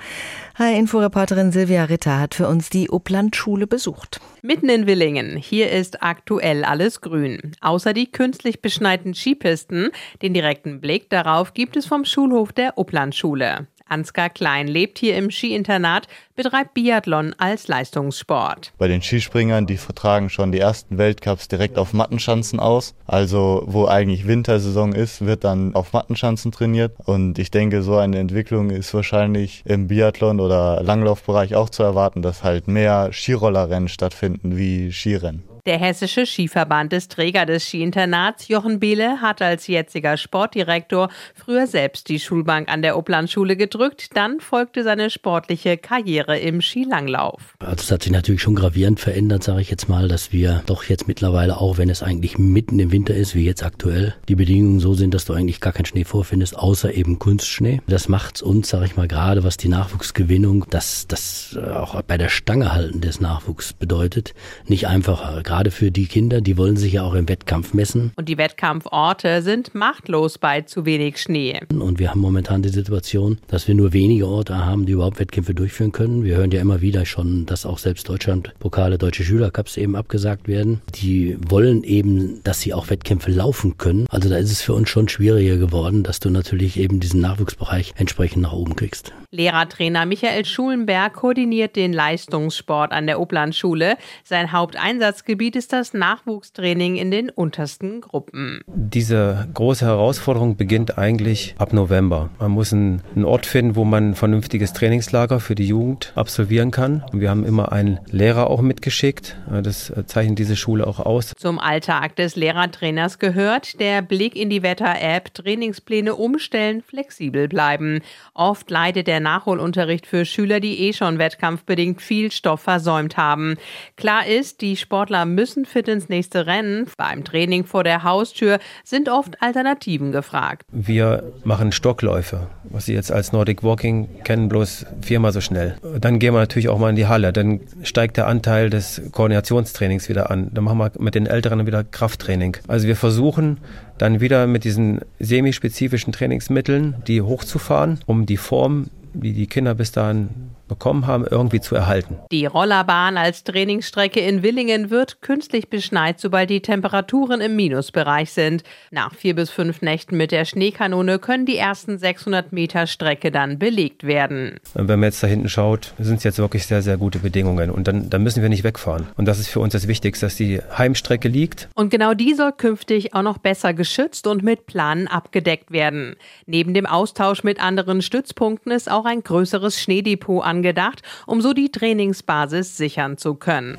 HR-Inforeporterin 0.57 1.53
Silvia 1.53 1.85
Ritter 1.85 2.19
hat 2.19 2.35
für 2.35 2.49
uns 2.49 2.71
die 2.71 2.91
Upplandschule 2.91 3.67
besucht. 3.67 4.21
Mitten 4.43 4.69
in 4.69 4.87
Willingen. 4.87 5.37
Hier 5.37 5.71
ist 5.71 6.03
aktuell 6.03 6.65
alles 6.65 7.01
grün. 7.01 7.53
Außer 7.61 7.93
die 7.93 8.11
künstlich 8.11 8.61
beschneiten 8.61 9.15
Skipisten. 9.15 9.91
Den 10.23 10.35
direkten 10.35 10.81
Blick 10.81 11.09
darauf 11.11 11.55
gibt 11.55 11.77
es 11.77 11.87
vom 11.87 12.05
Schulhof 12.05 12.53
der 12.53 12.79
Upplandschule. 12.79 13.67
Ansgar 13.91 14.31
Klein 14.31 14.69
lebt 14.69 14.99
hier 14.99 15.17
im 15.17 15.31
Skiinternat, 15.31 16.07
betreibt 16.37 16.75
Biathlon 16.75 17.35
als 17.39 17.69
Leistungssport. 17.69 18.73
Bei 18.79 18.89
den 18.89 19.03
Skispringern, 19.03 19.67
die 19.67 19.77
vertragen 19.77 20.31
schon 20.31 20.53
die 20.53 20.61
ersten 20.61 20.97
Weltcups 20.97 21.49
direkt 21.49 21.77
auf 21.77 21.93
Mattenschanzen 21.93 22.61
aus. 22.61 22.95
Also 23.07 23.65
wo 23.67 23.87
eigentlich 23.87 24.27
Wintersaison 24.27 24.93
ist, 24.93 25.27
wird 25.27 25.45
dann 25.45 25.75
auf 25.75 25.93
Mattenschanzen 25.93 26.53
trainiert. 26.53 26.93
Und 27.05 27.39
ich 27.39 27.51
denke, 27.51 27.83
so 27.83 27.97
eine 27.97 28.19
Entwicklung 28.19 28.71
ist 28.71 28.95
wahrscheinlich 28.95 29.63
im 29.67 29.89
Biathlon 29.89 30.41
oder 30.41 30.83
Langlaufbereich 30.83 31.55
auch 31.55 31.69
zu 31.69 31.83
erwarten, 31.83 32.23
dass 32.23 32.43
halt 32.43 32.69
mehr 32.69 33.11
Skirollerrennen 33.13 33.89
stattfinden 33.89 34.57
wie 34.57 34.93
Skirennen. 34.93 35.50
Der 35.67 35.79
Hessische 35.79 36.25
Skiverband 36.25 36.93
ist 36.95 37.13
Träger 37.13 37.45
des 37.45 37.67
Skiinternats. 37.67 38.49
Jochen 38.49 38.81
Behle 38.81 39.21
hat 39.21 39.43
als 39.43 39.67
jetziger 39.67 40.17
Sportdirektor 40.17 41.11
früher 41.35 41.67
selbst 41.67 42.09
die 42.09 42.19
Schulbank 42.19 42.73
an 42.73 42.81
der 42.81 42.97
Upplandschule 42.97 43.57
gedrückt. 43.57 44.17
Dann 44.17 44.41
folgte 44.41 44.83
seine 44.85 45.11
sportliche 45.11 45.77
Karriere 45.77 46.39
im 46.39 46.63
Skilanglauf. 46.63 47.55
Also 47.59 47.83
es 47.83 47.91
hat 47.91 48.03
sich 48.05 48.13
natürlich 48.13 48.41
schon 48.41 48.55
gravierend 48.55 49.01
verändert, 49.01 49.43
sage 49.43 49.61
ich 49.61 49.71
jetzt 49.71 49.89
mal, 49.89 50.09
dass 50.09 50.33
wir 50.33 50.63
doch 50.65 50.85
jetzt 50.85 51.09
mittlerweile, 51.09 51.59
auch 51.59 51.77
wenn 51.77 51.91
es 51.91 52.03
eigentlich 52.03 52.39
mitten 52.39 52.79
im 52.79 52.91
Winter 52.91 53.15
ist, 53.15 53.35
wie 53.35 53.45
jetzt 53.45 53.63
aktuell, 53.63 54.15
die 54.29 54.37
Bedingungen 54.37 54.81
so 54.81 54.95
sind, 54.95 55.13
dass 55.13 55.27
du 55.27 55.35
eigentlich 55.35 55.61
gar 55.61 55.75
keinen 55.75 55.85
Schnee 55.85 56.05
vorfindest, 56.05 56.57
außer 56.57 56.95
eben 56.95 57.19
Kunstschnee. 57.19 57.83
Das 57.87 58.09
macht 58.09 58.41
uns, 58.41 58.71
sage 58.71 58.87
ich 58.87 58.97
mal, 58.97 59.09
gerade 59.09 59.45
was 59.45 59.59
die 59.59 59.69
Nachwuchsgewinnung, 59.69 60.65
das, 60.71 61.07
das 61.07 61.59
auch 61.75 62.01
bei 62.03 62.17
der 62.17 62.31
Stange 62.31 62.73
halten 62.73 63.03
des 63.03 63.21
Nachwuchs 63.21 63.75
bedeutet, 63.75 64.33
nicht 64.67 64.87
einfacher 64.87 65.43
gerade 65.51 65.73
für 65.73 65.91
die 65.91 66.07
Kinder, 66.07 66.41
die 66.41 66.57
wollen 66.57 66.77
sich 66.77 66.93
ja 66.93 67.03
auch 67.03 67.15
im 67.15 67.29
Wettkampf 67.29 67.75
messen. 67.75 68.13
Und 68.15 68.29
die 68.29 68.39
Wettkampforte 68.39 69.43
sind 69.43 69.75
machtlos 69.75 70.39
bei 70.39 70.61
zu 70.61 70.85
wenig 70.85 71.19
Schnee. 71.19 71.59
Und 71.71 71.99
wir 71.99 72.11
haben 72.11 72.21
momentan 72.21 72.63
die 72.63 72.69
Situation, 72.69 73.39
dass 73.49 73.67
wir 73.67 73.75
nur 73.75 73.93
wenige 73.93 74.29
Orte 74.29 74.65
haben, 74.65 74.87
die 74.87 74.93
überhaupt 74.93 75.19
Wettkämpfe 75.19 75.53
durchführen 75.53 75.91
können. 75.91 76.23
Wir 76.23 76.37
hören 76.37 76.53
ja 76.53 76.61
immer 76.61 76.83
wieder 76.83 77.05
schon, 77.05 77.47
dass 77.47 77.67
auch 77.67 77.79
selbst 77.79 78.09
Deutschland 78.09 78.55
Pokale, 78.61 78.97
deutsche 78.97 79.25
Schülercups 79.25 79.77
eben 79.77 79.97
abgesagt 79.97 80.47
werden. 80.47 80.83
Die 80.95 81.37
wollen 81.49 81.83
eben, 81.83 82.45
dass 82.45 82.61
sie 82.61 82.73
auch 82.73 82.89
Wettkämpfe 82.89 83.33
laufen 83.33 83.77
können. 83.77 84.07
Also 84.09 84.29
da 84.29 84.37
ist 84.37 84.53
es 84.53 84.63
für 84.63 84.75
uns 84.75 84.89
schon 84.89 85.09
schwieriger 85.09 85.57
geworden, 85.57 86.05
dass 86.05 86.21
du 86.21 86.31
natürlich 86.31 86.79
eben 86.79 87.01
diesen 87.01 87.21
Nachwuchsbereich 87.21 87.95
entsprechend 87.97 88.43
nach 88.43 88.53
oben 88.53 88.77
kriegst. 88.77 89.13
Lehrertrainer 89.33 90.07
Michael 90.07 90.45
Schulenberg 90.45 91.15
koordiniert 91.15 91.75
den 91.75 91.93
Leistungssport 91.93 92.93
an 92.93 93.07
der 93.09 93.21
Oblandschule. 93.21 93.97
Sein 94.23 94.53
Haupteinsatzgebiet 94.53 95.40
Gebiet 95.41 95.57
ist 95.57 95.73
das 95.73 95.95
Nachwuchstraining 95.95 96.97
in 96.97 97.11
den 97.11 97.31
untersten 97.31 98.03
Gruppen. 98.03 98.61
Diese 98.67 99.49
große 99.55 99.87
Herausforderung 99.87 100.57
beginnt 100.57 100.99
eigentlich 100.99 101.55
ab 101.57 101.73
November. 101.73 102.29
Man 102.39 102.51
muss 102.51 102.75
einen, 102.75 103.01
Ort 103.25 103.47
finden, 103.47 103.75
wo 103.75 103.85
man 103.85 104.11
ein 104.11 104.15
vernünftiges 104.15 104.75
Trainingslager 104.75 105.41
für 105.41 105.55
die 105.55 105.67
Jugend 105.67 106.13
absolvieren 106.15 106.71
kann. 106.71 107.07
wir 107.15 107.31
haben 107.31 107.47
immer 107.47 107.73
einen 107.73 108.01
Lehrer 108.11 108.51
auch 108.51 108.61
mitgeschickt. 108.61 109.39
Das 109.63 109.91
zeichnet 110.05 110.39
diese 110.39 110.57
Schule 110.57 110.87
auch 110.87 111.01
aus. 111.01 111.33
Zum 111.39 111.59
Alltag 111.59 112.17
des 112.17 112.37
Lehrertrainers 112.37 113.19
gehört 113.19 113.81
der 113.81 114.03
Blick 114.03 114.37
in 114.37 114.51
die 114.51 114.63
Wetter-App, 114.63 115.33
Trainingspläne 115.33 116.17
umstellen, 116.17 116.83
flexibel 116.83 117.49
bleiben. 117.49 118.01
Oft 118.35 118.71
leidet 118.71 119.07
der 119.07 119.21
Nachholunterricht 119.21 120.07
für 120.07 120.27
Schüler, 120.27 120.61
die 120.61 120.81
eh 120.81 120.93
schon 120.93 121.19
wettkampfbedingt 121.19 122.03
viel 122.03 122.31
Stoff 122.31 122.61
versäumt 122.61 123.17
haben. 123.17 123.57
Klar 123.97 124.27
ist, 124.27 124.61
die 124.61 124.77
Sportler 124.77 125.30
müssen 125.35 125.65
fit 125.65 125.89
ins 125.89 126.09
nächste 126.09 126.47
Rennen. 126.47 126.87
Beim 126.97 127.25
Training 127.25 127.65
vor 127.65 127.85
der 127.85 128.03
Haustür 128.03 128.59
sind 128.85 129.09
oft 129.09 129.43
Alternativen 129.43 130.13
gefragt. 130.13 130.63
Wir 130.71 131.33
machen 131.45 131.73
Stockläufe, 131.73 132.49
was 132.65 132.87
Sie 132.87 132.95
jetzt 132.95 133.13
als 133.13 133.33
Nordic 133.33 133.63
Walking 133.63 134.09
kennen, 134.25 134.49
bloß 134.49 134.87
viermal 135.01 135.33
so 135.33 135.41
schnell. 135.41 135.77
Dann 136.01 136.19
gehen 136.19 136.35
wir 136.35 136.41
natürlich 136.41 136.69
auch 136.69 136.79
mal 136.79 136.91
in 136.91 136.97
die 136.97 137.07
Halle. 137.07 137.33
Dann 137.33 137.61
steigt 137.83 138.17
der 138.17 138.27
Anteil 138.27 138.71
des 138.71 139.03
Koordinationstrainings 139.13 140.09
wieder 140.09 140.31
an. 140.31 140.51
Dann 140.53 140.65
machen 140.65 140.79
wir 140.79 140.93
mit 140.99 141.15
den 141.15 141.27
Älteren 141.27 141.67
wieder 141.67 141.85
Krafttraining. 141.85 142.57
Also 142.69 142.87
wir 142.87 142.97
versuchen 142.97 143.59
dann 143.99 144.21
wieder 144.21 144.47
mit 144.47 144.65
diesen 144.65 145.01
semispezifischen 145.19 146.13
Trainingsmitteln 146.13 146.97
die 147.07 147.23
hochzufahren, 147.23 148.01
um 148.07 148.27
die 148.27 148.37
Form, 148.37 148.87
die 149.13 149.33
die 149.33 149.47
Kinder 149.47 149.75
bis 149.75 149.93
dahin 149.93 150.31
bekommen 150.71 151.07
haben, 151.07 151.27
irgendwie 151.31 151.61
zu 151.61 151.75
erhalten. 151.75 152.19
Die 152.33 152.47
Rollerbahn 152.47 153.19
als 153.19 153.45
Trainingsstrecke 153.45 154.21
in 154.21 154.43
Willingen 154.43 154.89
wird 154.89 155.21
künstlich 155.21 155.69
beschneit, 155.69 156.19
sobald 156.19 156.49
die 156.49 156.63
Temperaturen 156.63 157.43
im 157.43 157.57
Minusbereich 157.57 158.33
sind. 158.33 158.63
Nach 158.91 159.13
vier 159.15 159.35
bis 159.35 159.51
fünf 159.51 159.83
Nächten 159.83 160.17
mit 160.17 160.33
der 160.33 160.47
Schneekanone 160.47 161.19
können 161.19 161.45
die 161.45 161.59
ersten 161.59 161.99
600 161.99 162.53
Meter 162.53 162.87
Strecke 162.87 163.31
dann 163.31 163.59
belegt 163.59 164.05
werden. 164.05 164.59
Wenn 164.73 164.87
man 164.87 165.09
jetzt 165.09 165.23
da 165.23 165.27
hinten 165.27 165.49
schaut, 165.49 165.93
sind 165.99 166.17
es 166.17 166.25
jetzt 166.25 166.39
wirklich 166.39 166.67
sehr, 166.67 166.81
sehr 166.81 166.97
gute 166.97 167.19
Bedingungen 167.19 167.71
und 167.71 167.87
dann, 167.87 168.09
dann 168.09 168.23
müssen 168.23 168.41
wir 168.41 168.49
nicht 168.49 168.65
wegfahren. 168.65 169.09
Und 169.17 169.27
das 169.27 169.39
ist 169.39 169.49
für 169.49 169.61
uns 169.61 169.73
das 169.73 169.89
Wichtigste, 169.89 170.27
dass 170.27 170.37
die 170.37 170.61
Heimstrecke 170.79 171.29
liegt. 171.29 171.69
Und 171.75 171.91
genau 171.91 172.15
die 172.15 172.35
soll 172.35 172.53
künftig 172.53 173.13
auch 173.15 173.23
noch 173.23 173.39
besser 173.39 173.75
geschützt 173.75 174.27
und 174.27 174.43
mit 174.45 174.67
Planen 174.67 175.09
abgedeckt 175.09 175.73
werden. 175.73 176.17
Neben 176.47 176.75
dem 176.75 176.87
Austausch 176.87 177.43
mit 177.43 177.61
anderen 177.61 178.03
Stützpunkten 178.03 178.71
ist 178.71 178.91
auch 178.91 179.05
ein 179.05 179.23
größeres 179.23 179.81
Schneedepot 179.81 180.45
an 180.45 180.60
angedacht, 180.61 181.03
um 181.27 181.41
so 181.41 181.55
die 181.55 181.73
Trainingsbasis 181.73 182.77
sichern 182.77 183.17
zu 183.17 183.35
können. 183.35 183.79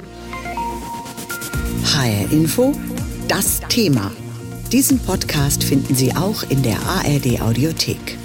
HR 1.94 2.32
Info, 2.32 2.74
das 3.28 3.60
Thema. 3.70 4.12
Diesen 4.72 5.00
Podcast 5.00 5.64
finden 5.64 5.94
Sie 5.94 6.16
auch 6.16 6.44
in 6.50 6.64
der 6.64 6.80
ARD 6.80 7.42
Audiothek. 7.42 8.18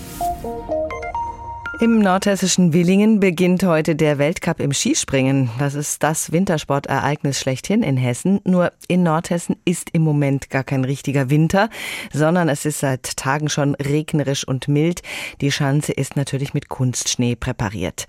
Im 1.79 1.99
nordhessischen 1.99 2.73
Willingen 2.73 3.21
beginnt 3.21 3.63
heute 3.63 3.97
der 3.97 4.17
Weltcup 4.17 4.61
im 4.61 4.73
Skispringen. 4.73 5.51
Das 5.59 5.75
ist 5.75 6.03
das 6.03 6.33
Wintersportereignis 6.33 7.39
schlechthin 7.39 7.83
in 7.83 7.99
Hessen. 7.99 8.41
Nur 8.45 8.73
in 8.89 9.03
Nordhessen 9.03 9.57
ist 9.67 9.91
im 9.93 10.01
Moment 10.01 10.49
gar 10.49 10.65
kein 10.65 10.87
richtiger 10.87 11.29
Winter, 11.29 11.69
sondern 12.15 12.49
es 12.49 12.65
ist 12.65 12.81
seit 12.81 13.19
Tagen 13.19 13.51
schon 13.51 13.75
regnerisch 13.75 14.49
und 14.49 14.69
mild. 14.69 15.03
Die 15.43 15.53
Schanze 15.53 15.93
ist 15.93 16.17
natürlich 16.17 16.55
mit 16.55 16.71
Kunstschnee 16.71 17.37
präpariert. 17.37 18.07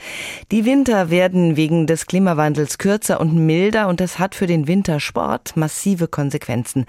Die 0.50 0.64
Winter 0.64 1.10
werden 1.10 1.58
wegen 1.58 1.88
des 1.88 2.06
Klimawandels 2.06 2.78
kürzer 2.78 3.20
und 3.20 3.36
milder 3.36 3.90
und 3.90 4.00
das 4.00 4.18
hat 4.18 4.34
für 4.34 4.48
den 4.48 4.68
Wintersport 4.70 5.58
massive 5.58 6.08
Konsequenzen. 6.08 6.86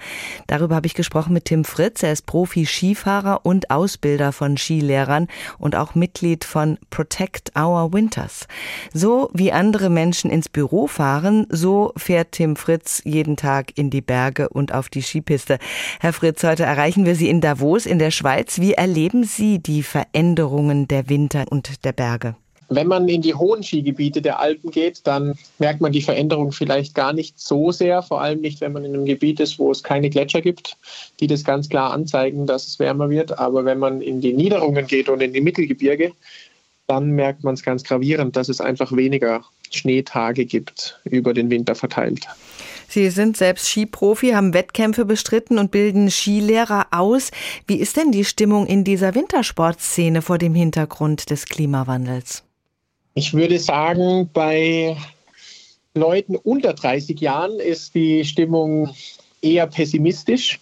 Darüber 0.47 0.75
habe 0.75 0.87
ich 0.87 0.93
gesprochen 0.93 1.33
mit 1.33 1.43
Tim 1.43 1.65
Fritz. 1.65 2.03
Er 2.03 2.13
ist 2.13 2.25
Profi-Skifahrer 2.25 3.41
und 3.43 3.69
Ausbilder 3.69 4.31
von 4.31 4.55
Skilehrern 4.55 5.27
und 5.57 5.75
auch 5.75 5.93
Mitglied 5.93 6.45
von 6.45 6.68
von 6.69 6.77
Protect 6.89 7.51
Our 7.57 7.93
Winters. 7.93 8.47
So 8.93 9.29
wie 9.33 9.51
andere 9.51 9.89
Menschen 9.89 10.29
ins 10.29 10.49
Büro 10.49 10.87
fahren, 10.87 11.47
so 11.49 11.93
fährt 11.97 12.33
Tim 12.33 12.55
Fritz 12.55 13.01
jeden 13.05 13.37
Tag 13.37 13.77
in 13.77 13.89
die 13.89 14.01
Berge 14.01 14.49
und 14.49 14.73
auf 14.73 14.89
die 14.89 15.01
Skipiste. 15.01 15.57
Herr 15.99 16.13
Fritz, 16.13 16.43
heute 16.43 16.63
erreichen 16.63 17.05
wir 17.05 17.15
Sie 17.15 17.29
in 17.29 17.41
Davos 17.41 17.85
in 17.85 17.99
der 17.99 18.11
Schweiz. 18.11 18.59
Wie 18.59 18.73
erleben 18.73 19.23
Sie 19.23 19.59
die 19.59 19.83
Veränderungen 19.83 20.87
der 20.87 21.09
Winter 21.09 21.45
und 21.49 21.85
der 21.85 21.93
Berge? 21.93 22.35
Wenn 22.71 22.85
man 22.85 23.09
in 23.09 23.23
die 23.23 23.33
hohen 23.33 23.63
Skigebiete 23.63 24.21
der 24.21 24.39
Alpen 24.39 24.69
geht, 24.69 25.01
dann 25.05 25.33
merkt 25.57 25.81
man 25.81 25.91
die 25.91 26.03
Veränderung 26.03 26.51
vielleicht 26.51 26.93
gar 26.93 27.13
nicht 27.13 27.39
so 27.39 27.71
sehr, 27.71 28.03
vor 28.03 28.21
allem 28.21 28.41
nicht, 28.41 28.61
wenn 28.61 28.73
man 28.73 28.85
in 28.85 28.93
einem 28.93 29.05
Gebiet 29.05 29.39
ist, 29.39 29.57
wo 29.57 29.71
es 29.71 29.81
keine 29.81 30.11
Gletscher 30.11 30.41
gibt, 30.41 30.77
die 31.19 31.25
das 31.25 31.43
ganz 31.43 31.67
klar 31.67 31.91
anzeigen, 31.91 32.45
dass 32.45 32.67
es 32.67 32.77
wärmer 32.77 33.09
wird. 33.09 33.39
Aber 33.39 33.65
wenn 33.65 33.79
man 33.79 34.01
in 34.01 34.21
die 34.21 34.33
Niederungen 34.33 34.85
geht 34.85 35.09
und 35.09 35.19
in 35.23 35.33
die 35.33 35.41
Mittelgebirge, 35.41 36.11
dann 36.89 37.11
merkt 37.11 37.43
man 37.43 37.53
es 37.53 37.63
ganz 37.63 37.83
gravierend, 37.83 38.35
dass 38.35 38.49
es 38.49 38.59
einfach 38.59 38.91
weniger 38.91 39.45
Schneetage 39.69 40.45
gibt 40.45 40.99
über 41.03 41.33
den 41.33 41.51
Winter 41.51 41.75
verteilt. 41.75 42.27
Sie 42.87 43.11
sind 43.11 43.37
selbst 43.37 43.67
Skiprofi, 43.67 44.31
haben 44.31 44.55
Wettkämpfe 44.55 45.05
bestritten 45.05 45.59
und 45.59 45.69
bilden 45.69 46.09
Skilehrer 46.09 46.87
aus. 46.89 47.29
Wie 47.67 47.75
ist 47.75 47.97
denn 47.97 48.11
die 48.11 48.25
Stimmung 48.25 48.65
in 48.65 48.83
dieser 48.83 49.13
Wintersportszene 49.13 50.23
vor 50.23 50.39
dem 50.39 50.55
Hintergrund 50.55 51.29
des 51.29 51.45
Klimawandels? 51.45 52.43
Ich 53.13 53.35
würde 53.35 53.59
sagen, 53.59 54.29
bei 54.33 54.97
Leuten 55.93 56.35
unter 56.35 56.73
30 56.73 57.19
Jahren 57.19 57.59
ist 57.59 57.93
die 57.93 58.25
Stimmung 58.25 58.95
eher 59.41 59.67
pessimistisch. 59.67 60.59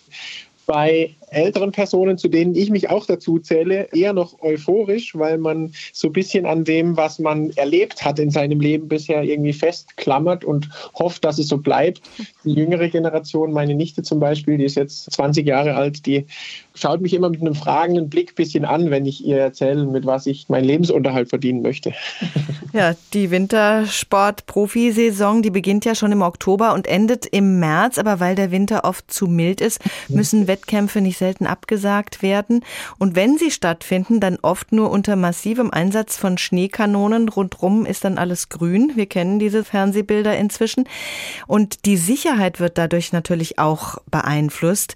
Bei 0.67 1.15
älteren 1.29 1.71
Personen, 1.71 2.17
zu 2.17 2.27
denen 2.27 2.55
ich 2.55 2.69
mich 2.69 2.89
auch 2.89 3.05
dazu 3.05 3.39
zähle, 3.39 3.87
eher 3.93 4.11
noch 4.13 4.41
euphorisch, 4.41 5.15
weil 5.15 5.37
man 5.37 5.71
so 5.93 6.09
ein 6.09 6.13
bisschen 6.13 6.45
an 6.45 6.63
dem, 6.63 6.95
was 6.97 7.19
man 7.19 7.51
erlebt 7.51 8.03
hat 8.05 8.17
in 8.19 8.31
seinem 8.31 8.59
Leben 8.59 8.87
bisher 8.87 9.23
irgendwie 9.23 9.53
festklammert 9.53 10.43
und 10.45 10.69
hofft, 10.93 11.25
dass 11.25 11.39
es 11.39 11.47
so 11.47 11.57
bleibt. 11.57 12.01
Die 12.43 12.53
jüngere 12.53 12.89
Generation, 12.89 13.51
meine 13.51 13.73
Nichte 13.75 14.01
zum 14.03 14.19
Beispiel, 14.19 14.57
die 14.57 14.65
ist 14.65 14.75
jetzt 14.75 15.11
20 15.11 15.47
Jahre 15.47 15.75
alt, 15.75 16.05
die 16.05 16.25
schaut 16.75 17.01
mich 17.01 17.13
immer 17.13 17.29
mit 17.29 17.41
einem 17.41 17.55
fragenden 17.55 18.09
Blick 18.09 18.31
ein 18.31 18.35
bisschen 18.35 18.65
an, 18.65 18.91
wenn 18.91 19.05
ich 19.05 19.25
ihr 19.25 19.37
erzähle, 19.37 19.85
mit 19.85 20.05
was 20.05 20.27
ich 20.27 20.49
meinen 20.49 20.65
Lebensunterhalt 20.65 21.29
verdienen 21.29 21.61
möchte. 21.61 21.93
Ja, 22.73 22.95
die 23.13 23.31
Wintersport-Profisaison, 23.31 25.41
die 25.41 25.49
beginnt 25.49 25.85
ja 25.85 25.95
schon 25.95 26.11
im 26.11 26.21
Oktober 26.21 26.73
und 26.73 26.87
endet 26.87 27.25
im 27.25 27.59
März, 27.59 27.97
aber 27.97 28.19
weil 28.19 28.35
der 28.35 28.51
Winter 28.51 28.83
oft 28.83 29.09
zu 29.11 29.27
mild 29.27 29.61
ist, 29.61 29.79
müssen 30.09 30.47
Wettkämpfe 30.57 31.01
nicht 31.01 31.19
selten 31.19 31.45
abgesagt 31.45 32.23
werden. 32.23 32.65
Und 32.97 33.15
wenn 33.15 33.37
sie 33.37 33.51
stattfinden, 33.51 34.19
dann 34.19 34.39
oft 34.41 34.71
nur 34.71 34.89
unter 34.89 35.15
massivem 35.15 35.69
Einsatz 35.69 36.17
von 36.17 36.39
Schneekanonen. 36.39 37.29
Rundrum 37.29 37.85
ist 37.85 38.03
dann 38.03 38.17
alles 38.17 38.49
grün. 38.49 38.93
Wir 38.95 39.05
kennen 39.05 39.37
diese 39.37 39.63
Fernsehbilder 39.63 40.35
inzwischen. 40.35 40.85
Und 41.45 41.85
die 41.85 41.97
Sicherheit 41.97 42.59
wird 42.59 42.79
dadurch 42.79 43.13
natürlich 43.13 43.59
auch 43.59 43.99
beeinflusst. 44.09 44.95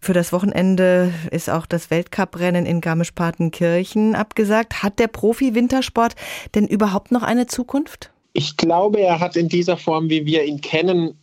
Für 0.00 0.14
das 0.14 0.32
Wochenende 0.32 1.12
ist 1.30 1.50
auch 1.50 1.66
das 1.66 1.90
Weltcuprennen 1.90 2.64
in 2.64 2.80
Garmisch-Partenkirchen 2.80 4.14
abgesagt. 4.14 4.82
Hat 4.82 4.98
der 4.98 5.08
Profi-Wintersport 5.08 6.14
denn 6.54 6.66
überhaupt 6.66 7.10
noch 7.10 7.22
eine 7.22 7.46
Zukunft? 7.46 8.10
Ich 8.32 8.56
glaube, 8.56 9.00
er 9.00 9.20
hat 9.20 9.36
in 9.36 9.48
dieser 9.48 9.76
Form, 9.76 10.08
wie 10.08 10.26
wir 10.26 10.44
ihn 10.44 10.60
kennen, 10.60 11.18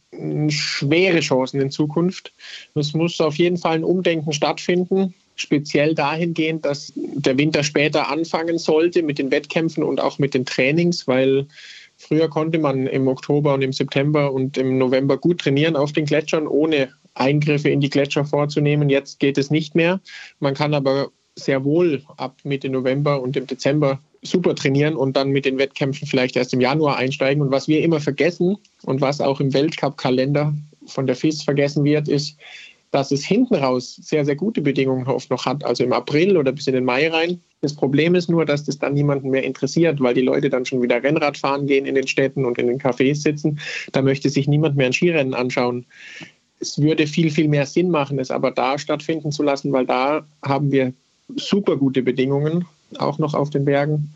schwere 0.50 1.20
Chancen 1.22 1.62
in 1.62 1.72
Zukunft. 1.72 2.34
Es 2.76 2.94
muss 2.94 3.20
auf 3.22 3.36
jeden 3.36 3.58
Fall 3.58 3.76
ein 3.76 3.84
Umdenken 3.84 4.34
stattfinden, 4.34 5.14
speziell 5.36 5.96
dahingehend, 5.96 6.66
dass 6.66 6.92
der 6.96 7.38
Winter 7.38 7.64
später 7.64 8.10
anfangen 8.10 8.58
sollte 8.58 9.04
mit 9.04 9.20
den 9.20 9.32
Wettkämpfen 9.32 9.84
und 9.84 10.02
auch 10.02 10.20
mit 10.20 10.34
den 10.34 10.46
Trainings, 10.46 11.08
weil 11.08 11.48
früher 11.98 12.30
konnte 12.30 12.60
man 12.60 12.88
im 12.88 13.08
Oktober 13.08 13.54
und 13.54 13.62
im 13.62 13.74
September 13.74 14.34
und 14.34 14.58
im 14.58 14.78
November 14.78 15.18
gut 15.18 15.40
trainieren 15.40 15.76
auf 15.76 15.94
den 15.94 16.06
Gletschern, 16.06 16.48
ohne 16.48 16.90
Eingriffe 17.14 17.70
in 17.70 17.82
die 17.82 17.90
Gletscher 17.90 18.26
vorzunehmen. 18.26 18.90
Jetzt 18.90 19.20
geht 19.20 19.38
es 19.38 19.50
nicht 19.52 19.76
mehr. 19.76 20.00
Man 20.40 20.54
kann 20.54 20.74
aber 20.74 21.10
sehr 21.36 21.64
wohl 21.64 22.04
ab 22.18 22.38
Mitte 22.44 22.70
November 22.70 23.22
und 23.22 23.38
im 23.38 23.48
Dezember 23.48 24.00
super 24.22 24.56
trainieren 24.56 24.96
und 24.96 25.16
dann 25.16 25.30
mit 25.30 25.46
den 25.46 25.58
Wettkämpfen 25.58 26.08
vielleicht 26.08 26.36
erst 26.36 26.54
im 26.54 26.62
Januar 26.62 26.98
einsteigen. 26.98 27.42
Und 27.42 27.52
was 27.52 27.68
wir 27.68 27.82
immer 27.82 28.00
vergessen 28.00 28.58
und 28.84 29.02
was 29.02 29.20
auch 29.22 29.40
im 29.40 29.54
Weltcup-Kalender 29.54 30.54
von 30.86 31.08
der 31.08 31.16
FIS 31.16 31.44
vergessen 31.44 31.84
wird, 31.84 32.08
ist, 32.08 32.38
dass 32.92 33.12
es 33.12 33.26
hinten 33.26 33.56
raus 33.56 33.98
sehr, 34.02 34.26
sehr 34.26 34.36
gute 34.36 34.62
Bedingungen 34.62 35.08
oft 35.08 35.30
noch 35.30 35.46
hat, 35.46 35.64
also 35.64 35.84
im 35.84 35.94
April 35.94 36.38
oder 36.38 36.52
bis 36.52 36.68
in 36.68 36.74
den 36.74 36.84
Mai 36.84 37.10
rein. 37.10 37.40
Das 37.62 37.74
Problem 37.74 38.16
ist 38.16 38.30
nur, 38.30 38.46
dass 38.46 38.66
das 38.66 38.80
dann 38.80 38.94
niemanden 38.94 39.30
mehr 39.30 39.44
interessiert, 39.44 40.02
weil 40.02 40.14
die 40.14 40.22
Leute 40.22 40.50
dann 40.50 40.66
schon 40.66 40.82
wieder 40.82 41.02
Rennrad 41.02 41.38
fahren 41.38 41.68
gehen 41.68 41.86
in 41.86 41.96
den 41.96 42.08
Städten 42.08 42.44
und 42.44 42.58
in 42.58 42.68
den 42.68 42.80
Cafés 42.80 43.22
sitzen. 43.22 43.60
Da 43.94 44.02
möchte 44.02 44.30
sich 44.30 44.48
niemand 44.48 44.76
mehr 44.76 44.88
ein 44.88 44.94
Skirennen 44.94 45.34
anschauen. 45.34 45.86
Es 46.60 46.80
würde 46.80 47.08
viel, 47.08 47.32
viel 47.32 47.48
mehr 47.48 47.66
Sinn 47.66 47.90
machen, 47.90 48.20
es 48.20 48.30
aber 48.30 48.52
da 48.52 48.78
stattfinden 48.78 49.32
zu 49.32 49.42
lassen, 49.42 49.72
weil 49.72 49.86
da 49.86 50.28
haben 50.44 50.72
wir 50.72 50.94
super 51.36 51.78
gute 51.78 52.04
Bedingungen 52.04 52.66
auch 53.00 53.18
noch 53.18 53.34
auf 53.34 53.50
den 53.50 53.66
Bergen. 53.66 54.14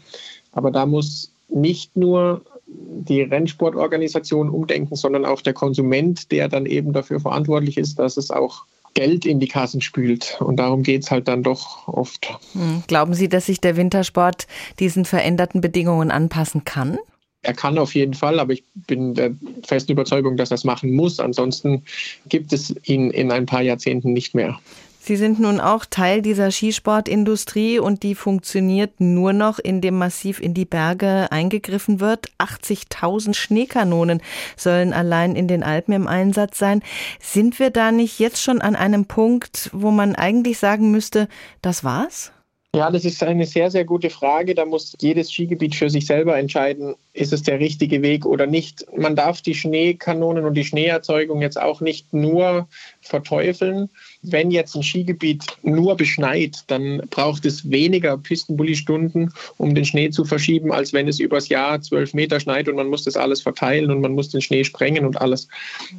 Aber 0.51 0.71
da 0.71 0.85
muss 0.85 1.31
nicht 1.49 1.95
nur 1.95 2.41
die 2.67 3.21
Rennsportorganisation 3.21 4.49
umdenken, 4.49 4.95
sondern 4.95 5.25
auch 5.25 5.41
der 5.41 5.53
Konsument, 5.53 6.31
der 6.31 6.49
dann 6.49 6.65
eben 6.65 6.93
dafür 6.93 7.19
verantwortlich 7.19 7.77
ist, 7.77 7.99
dass 7.99 8.17
es 8.17 8.31
auch 8.31 8.65
Geld 8.95 9.25
in 9.25 9.39
die 9.39 9.47
Kassen 9.47 9.81
spült. 9.81 10.37
Und 10.39 10.55
darum 10.57 10.81
geht 10.81 11.03
es 11.03 11.11
halt 11.11 11.27
dann 11.27 11.43
doch 11.43 11.87
oft. 11.87 12.27
Hm. 12.53 12.83
Glauben 12.87 13.13
Sie, 13.13 13.29
dass 13.29 13.45
sich 13.45 13.61
der 13.61 13.77
Wintersport 13.77 14.47
diesen 14.79 15.05
veränderten 15.05 15.61
Bedingungen 15.61 16.11
anpassen 16.11 16.63
kann? 16.63 16.97
Er 17.41 17.53
kann 17.53 17.77
auf 17.77 17.93
jeden 17.93 18.15
Fall, 18.15 18.39
aber 18.39 18.53
ich 18.53 18.63
bin 18.87 19.13
der 19.13 19.31
festen 19.67 19.91
Überzeugung, 19.91 20.35
dass 20.35 20.51
er 20.51 20.55
es 20.55 20.63
machen 20.63 20.95
muss. 20.95 21.19
Ansonsten 21.19 21.83
gibt 22.27 22.53
es 22.53 22.73
ihn 22.83 23.11
in 23.11 23.31
ein 23.31 23.45
paar 23.45 23.61
Jahrzehnten 23.61 24.13
nicht 24.13 24.33
mehr. 24.33 24.59
Sie 25.05 25.17
sind 25.17 25.39
nun 25.39 25.59
auch 25.59 25.85
Teil 25.85 26.23
dieser 26.23 26.49
Skisportindustrie 26.49 27.77
und 27.77 28.01
die 28.01 28.15
funktioniert 28.15 28.99
nur 28.99 29.33
noch, 29.33 29.59
indem 29.59 29.99
massiv 29.99 30.41
in 30.41 30.55
die 30.55 30.65
Berge 30.65 31.27
eingegriffen 31.29 31.99
wird. 31.99 32.31
80.000 32.39 33.35
Schneekanonen 33.35 34.23
sollen 34.57 34.93
allein 34.93 35.35
in 35.35 35.47
den 35.47 35.61
Alpen 35.61 35.93
im 35.93 36.07
Einsatz 36.07 36.57
sein. 36.57 36.81
Sind 37.19 37.59
wir 37.59 37.69
da 37.69 37.91
nicht 37.91 38.17
jetzt 38.17 38.41
schon 38.41 38.61
an 38.61 38.75
einem 38.75 39.05
Punkt, 39.05 39.69
wo 39.73 39.91
man 39.91 40.15
eigentlich 40.15 40.57
sagen 40.57 40.89
müsste, 40.89 41.27
das 41.61 41.83
war's? 41.83 42.31
Ja, 42.75 42.91
das 42.91 43.05
ist 43.05 43.23
eine 43.23 43.45
sehr, 43.45 43.71
sehr 43.71 43.85
gute 43.85 44.09
Frage. 44.09 44.53
Da 44.53 44.65
muss 44.65 44.97
jedes 44.99 45.31
Skigebiet 45.31 45.75
für 45.75 45.89
sich 45.89 46.05
selber 46.07 46.37
entscheiden, 46.37 46.95
ist 47.13 47.31
es 47.31 47.41
der 47.41 47.61
richtige 47.61 48.01
Weg 48.01 48.25
oder 48.25 48.47
nicht. 48.47 48.85
Man 48.97 49.15
darf 49.15 49.41
die 49.41 49.55
Schneekanonen 49.55 50.43
und 50.43 50.55
die 50.55 50.65
Schneeerzeugung 50.65 51.41
jetzt 51.41 51.57
auch 51.57 51.79
nicht 51.79 52.13
nur 52.13 52.67
verteufeln. 52.99 53.89
Wenn 54.31 54.51
jetzt 54.51 54.75
ein 54.75 54.83
Skigebiet 54.83 55.43
nur 55.63 55.95
beschneit, 55.95 56.63
dann 56.67 57.01
braucht 57.09 57.45
es 57.45 57.69
weniger 57.69 58.17
Pistenbully-Stunden, 58.17 59.31
um 59.57 59.75
den 59.75 59.85
Schnee 59.85 60.09
zu 60.09 60.25
verschieben, 60.25 60.71
als 60.71 60.93
wenn 60.93 61.07
es 61.07 61.19
übers 61.19 61.49
Jahr 61.49 61.81
zwölf 61.81 62.13
Meter 62.13 62.39
schneit 62.39 62.67
und 62.67 62.75
man 62.75 62.87
muss 62.87 63.03
das 63.03 63.17
alles 63.17 63.41
verteilen 63.41 63.91
und 63.91 64.01
man 64.01 64.13
muss 64.13 64.29
den 64.29 64.41
Schnee 64.41 64.63
sprengen 64.63 65.05
und 65.05 65.19
alles. 65.21 65.47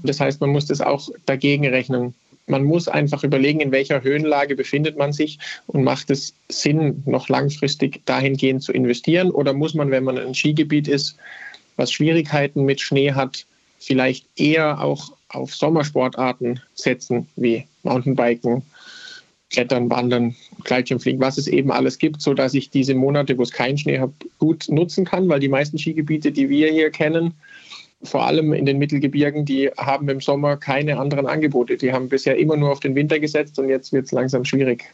Das 0.02 0.20
heißt, 0.20 0.40
man 0.40 0.50
muss 0.50 0.66
das 0.66 0.80
auch 0.80 1.08
dagegen 1.26 1.66
rechnen 1.66 2.14
man 2.46 2.64
muss 2.64 2.88
einfach 2.88 3.24
überlegen, 3.24 3.60
in 3.60 3.72
welcher 3.72 4.02
Höhenlage 4.02 4.54
befindet 4.54 4.96
man 4.96 5.12
sich 5.12 5.38
und 5.66 5.82
macht 5.82 6.10
es 6.10 6.34
Sinn, 6.48 7.02
noch 7.06 7.28
langfristig 7.28 8.02
dahingehend 8.06 8.62
zu 8.62 8.72
investieren 8.72 9.30
oder 9.30 9.52
muss 9.52 9.74
man, 9.74 9.90
wenn 9.90 10.04
man 10.04 10.18
ein 10.18 10.34
Skigebiet 10.34 10.88
ist, 10.88 11.16
was 11.76 11.92
Schwierigkeiten 11.92 12.64
mit 12.64 12.80
Schnee 12.80 13.12
hat, 13.12 13.46
vielleicht 13.78 14.26
eher 14.36 14.80
auch 14.80 15.12
auf 15.28 15.54
Sommersportarten 15.54 16.60
setzen, 16.74 17.28
wie 17.36 17.66
Mountainbiken, 17.86 18.62
Klettern, 19.50 19.88
Wandern, 19.90 20.34
Gleitschirmfliegen, 20.64 21.20
was 21.20 21.38
es 21.38 21.46
eben 21.46 21.70
alles 21.70 21.98
gibt, 21.98 22.20
sodass 22.20 22.52
ich 22.54 22.70
diese 22.70 22.94
Monate, 22.94 23.38
wo 23.38 23.42
es 23.42 23.52
keinen 23.52 23.78
Schnee 23.78 23.98
hat, 24.00 24.10
gut 24.38 24.66
nutzen 24.68 25.04
kann, 25.04 25.28
weil 25.28 25.40
die 25.40 25.48
meisten 25.48 25.78
Skigebiete, 25.78 26.32
die 26.32 26.48
wir 26.48 26.70
hier 26.70 26.90
kennen, 26.90 27.32
vor 28.02 28.26
allem 28.26 28.52
in 28.52 28.66
den 28.66 28.78
Mittelgebirgen, 28.78 29.44
die 29.44 29.68
haben 29.78 30.08
im 30.08 30.20
Sommer 30.20 30.56
keine 30.56 30.98
anderen 30.98 31.26
Angebote. 31.26 31.76
Die 31.76 31.92
haben 31.92 32.08
bisher 32.08 32.36
immer 32.36 32.56
nur 32.56 32.70
auf 32.70 32.80
den 32.80 32.94
Winter 32.94 33.18
gesetzt 33.18 33.58
und 33.58 33.68
jetzt 33.68 33.92
wird 33.92 34.06
es 34.06 34.12
langsam 34.12 34.44
schwierig. 34.44 34.84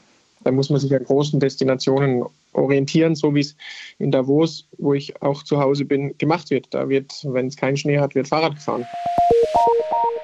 Da 0.45 0.51
muss 0.51 0.71
man 0.71 0.81
sich 0.81 0.93
an 0.95 1.05
großen 1.05 1.41
Destinationen 1.41 2.25
orientieren, 2.53 3.15
so 3.15 3.35
wie 3.35 3.41
es 3.41 3.57
in 3.99 4.11
Davos, 4.11 4.67
wo 4.79 4.95
ich 4.95 5.21
auch 5.23 5.43
zu 5.43 5.59
Hause 5.61 5.85
bin, 5.85 6.17
gemacht 6.19 6.51
wird. 6.51 6.67
Da 6.71 6.89
wird, 6.89 7.13
wenn 7.25 7.47
es 7.47 7.57
keinen 7.57 7.77
Schnee 7.77 7.99
hat, 7.99 8.15
wird 8.15 8.29
Fahrrad 8.29 8.57
gefahren. 8.57 8.87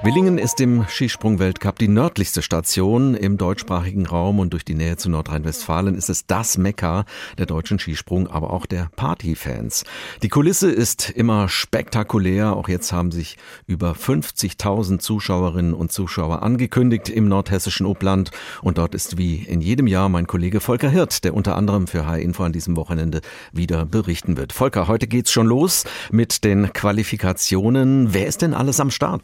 Willingen 0.00 0.38
ist 0.38 0.60
im 0.60 0.86
Skisprung-Weltcup 0.88 1.76
die 1.76 1.88
nördlichste 1.88 2.40
Station 2.40 3.14
im 3.14 3.36
deutschsprachigen 3.36 4.06
Raum 4.06 4.38
und 4.38 4.52
durch 4.52 4.64
die 4.64 4.76
Nähe 4.76 4.96
zu 4.96 5.10
Nordrhein-Westfalen 5.10 5.96
ist 5.96 6.08
es 6.08 6.24
das 6.24 6.56
Mekka 6.56 7.04
der 7.36 7.46
deutschen 7.46 7.80
Skisprung, 7.80 8.28
aber 8.28 8.52
auch 8.52 8.64
der 8.64 8.90
Partyfans. 8.94 9.82
Die 10.22 10.28
Kulisse 10.28 10.70
ist 10.70 11.10
immer 11.10 11.48
spektakulär. 11.48 12.54
Auch 12.54 12.68
jetzt 12.68 12.92
haben 12.92 13.10
sich 13.10 13.38
über 13.66 13.90
50.000 13.90 15.00
Zuschauerinnen 15.00 15.74
und 15.74 15.90
Zuschauer 15.90 16.42
angekündigt 16.42 17.08
im 17.08 17.26
nordhessischen 17.26 17.84
Obland 17.84 18.30
und 18.62 18.78
dort 18.78 18.94
ist 18.94 19.18
wie 19.18 19.42
in 19.42 19.60
jedem 19.60 19.88
Jahr 19.88 20.08
mein 20.08 20.28
Kollege 20.28 20.60
Volker 20.60 20.90
Hirt, 20.90 21.24
der 21.24 21.34
unter 21.34 21.56
anderem 21.56 21.88
für 21.88 22.06
High 22.06 22.22
Info 22.22 22.44
an 22.44 22.52
diesem 22.52 22.76
Wochenende 22.76 23.20
wieder 23.52 23.84
berichten 23.84 24.36
wird. 24.36 24.52
Volker, 24.52 24.86
heute 24.86 25.08
geht's 25.08 25.32
schon 25.32 25.48
los 25.48 25.84
mit 26.12 26.44
den 26.44 26.72
Qualifikationen. 26.72 28.14
Wer 28.14 28.28
ist 28.28 28.42
denn 28.42 28.54
alles 28.54 28.78
am 28.78 28.92
Start? 28.92 29.17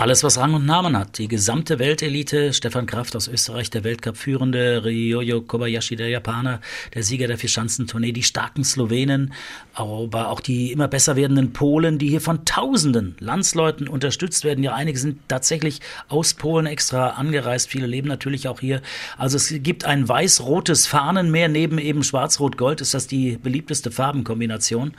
Alles, 0.00 0.24
was 0.24 0.38
Rang 0.38 0.54
und 0.54 0.64
Namen 0.64 0.96
hat. 0.96 1.18
Die 1.18 1.28
gesamte 1.28 1.78
Weltelite, 1.78 2.54
Stefan 2.54 2.86
Kraft 2.86 3.14
aus 3.16 3.28
Österreich, 3.28 3.68
der 3.68 3.84
Weltcup-Führende, 3.84 4.82
Ryoyo 4.82 5.42
Kobayashi, 5.42 5.94
der 5.94 6.08
Japaner, 6.08 6.62
der 6.94 7.02
Sieger 7.02 7.26
der 7.26 7.36
Vierschanzentournee, 7.36 8.12
die 8.12 8.22
starken 8.22 8.64
Slowenen, 8.64 9.34
aber 9.74 10.30
auch 10.30 10.40
die 10.40 10.72
immer 10.72 10.88
besser 10.88 11.16
werdenden 11.16 11.52
Polen, 11.52 11.98
die 11.98 12.08
hier 12.08 12.22
von 12.22 12.46
Tausenden 12.46 13.14
Landsleuten 13.18 13.88
unterstützt 13.88 14.42
werden. 14.42 14.64
Ja, 14.64 14.72
einige 14.72 14.98
sind 14.98 15.18
tatsächlich 15.28 15.82
aus 16.08 16.32
Polen 16.32 16.64
extra 16.64 17.10
angereist. 17.10 17.68
Viele 17.68 17.86
leben 17.86 18.08
natürlich 18.08 18.48
auch 18.48 18.60
hier. 18.60 18.80
Also 19.18 19.36
es 19.36 19.52
gibt 19.62 19.84
ein 19.84 20.08
weiß-rotes 20.08 20.86
Fahnenmeer. 20.86 21.48
Neben 21.48 21.76
eben 21.76 22.02
schwarz-rot-gold 22.02 22.80
ist 22.80 22.94
das 22.94 23.06
die 23.06 23.36
beliebteste 23.36 23.90
Farbenkombination. 23.90 24.94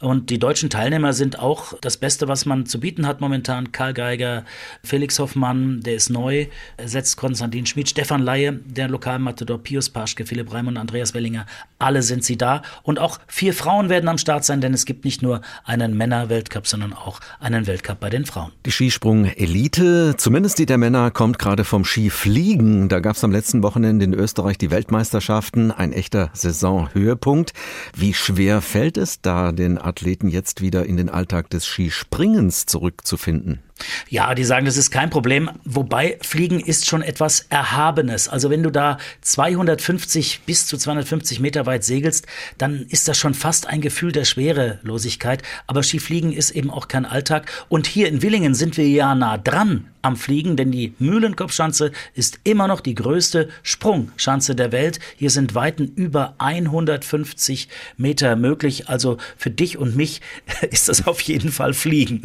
Und 0.00 0.28
die 0.28 0.38
deutschen 0.38 0.68
Teilnehmer 0.68 1.14
sind 1.14 1.38
auch 1.38 1.72
das 1.80 1.96
Beste, 1.96 2.28
was 2.28 2.44
man 2.44 2.66
zu 2.66 2.80
bieten 2.80 3.06
hat 3.06 3.20
momentan. 3.20 3.72
Karl 3.72 3.94
Geiger, 3.94 4.41
Felix 4.84 5.18
Hoffmann, 5.18 5.80
der 5.80 5.94
ist 5.94 6.10
neu, 6.10 6.46
ersetzt 6.76 7.16
Konstantin 7.16 7.66
Schmid, 7.66 7.88
Stefan 7.88 8.22
Laie, 8.22 8.52
der 8.52 8.88
Lokalmatador 8.88 9.62
Pius 9.62 9.90
Paschke, 9.90 10.26
Philipp 10.26 10.52
Reim 10.52 10.68
und 10.68 10.76
Andreas 10.76 11.14
Wellinger. 11.14 11.46
Alle 11.82 12.02
sind 12.02 12.24
sie 12.24 12.36
da. 12.36 12.62
Und 12.82 12.98
auch 12.98 13.18
vier 13.26 13.54
Frauen 13.54 13.88
werden 13.88 14.08
am 14.08 14.18
Start 14.18 14.44
sein, 14.44 14.60
denn 14.60 14.72
es 14.72 14.84
gibt 14.84 15.04
nicht 15.04 15.22
nur 15.22 15.40
einen 15.64 15.96
Männer-Weltcup, 15.96 16.66
sondern 16.66 16.92
auch 16.92 17.20
einen 17.40 17.66
Weltcup 17.66 17.98
bei 17.98 18.08
den 18.08 18.24
Frauen. 18.24 18.52
Die 18.64 18.70
Skisprung-Elite, 18.72 20.14
zumindest 20.16 20.58
die 20.58 20.66
der 20.66 20.78
Männer, 20.78 21.10
kommt 21.10 21.38
gerade 21.38 21.64
vom 21.64 21.84
Skifliegen. 21.84 22.88
Da 22.88 23.00
gab 23.00 23.16
es 23.16 23.24
am 23.24 23.32
letzten 23.32 23.62
Wochenende 23.62 24.04
in 24.04 24.14
Österreich 24.14 24.58
die 24.58 24.70
Weltmeisterschaften. 24.70 25.72
Ein 25.72 25.92
echter 25.92 26.30
Saisonhöhepunkt. 26.32 27.52
Wie 27.96 28.14
schwer 28.14 28.60
fällt 28.60 28.96
es 28.96 29.20
da, 29.20 29.52
den 29.52 29.78
Athleten 29.78 30.28
jetzt 30.28 30.60
wieder 30.60 30.86
in 30.86 30.96
den 30.96 31.08
Alltag 31.08 31.50
des 31.50 31.66
Skispringens 31.66 32.66
zurückzufinden? 32.66 33.60
Ja, 34.08 34.34
die 34.34 34.44
sagen, 34.44 34.66
das 34.66 34.76
ist 34.76 34.90
kein 34.90 35.10
Problem. 35.10 35.50
Wobei 35.64 36.18
Fliegen 36.22 36.60
ist 36.60 36.86
schon 36.86 37.02
etwas 37.02 37.46
Erhabenes. 37.48 38.28
Also 38.28 38.50
wenn 38.50 38.62
du 38.62 38.70
da 38.70 38.98
250 39.22 40.42
bis 40.46 40.66
zu 40.66 40.76
250 40.76 41.40
Meter 41.40 41.66
weit 41.66 41.71
segelst, 41.80 42.26
dann 42.58 42.86
ist 42.88 43.08
das 43.08 43.16
schon 43.16 43.34
fast 43.34 43.66
ein 43.66 43.80
Gefühl 43.80 44.12
der 44.12 44.24
Schwerelosigkeit. 44.24 45.42
Aber 45.66 45.82
Skifliegen 45.82 46.32
ist 46.32 46.50
eben 46.50 46.70
auch 46.70 46.88
kein 46.88 47.06
Alltag. 47.06 47.50
Und 47.68 47.86
hier 47.86 48.08
in 48.08 48.22
Willingen 48.22 48.54
sind 48.54 48.76
wir 48.76 48.88
ja 48.88 49.14
nah 49.14 49.38
dran 49.38 49.86
am 50.02 50.16
Fliegen, 50.16 50.56
denn 50.56 50.72
die 50.72 50.94
Mühlenkopfschanze 50.98 51.92
ist 52.14 52.40
immer 52.44 52.66
noch 52.66 52.80
die 52.80 52.94
größte 52.94 53.48
Sprungschanze 53.62 54.54
der 54.54 54.72
Welt. 54.72 54.98
Hier 55.16 55.30
sind 55.30 55.54
Weiten 55.54 55.92
über 55.94 56.34
150 56.38 57.68
Meter 57.96 58.36
möglich. 58.36 58.88
Also 58.88 59.16
für 59.36 59.50
dich 59.50 59.78
und 59.78 59.96
mich 59.96 60.20
ist 60.70 60.88
das 60.88 61.06
auf 61.06 61.20
jeden 61.20 61.50
Fall 61.50 61.72
Fliegen. 61.72 62.22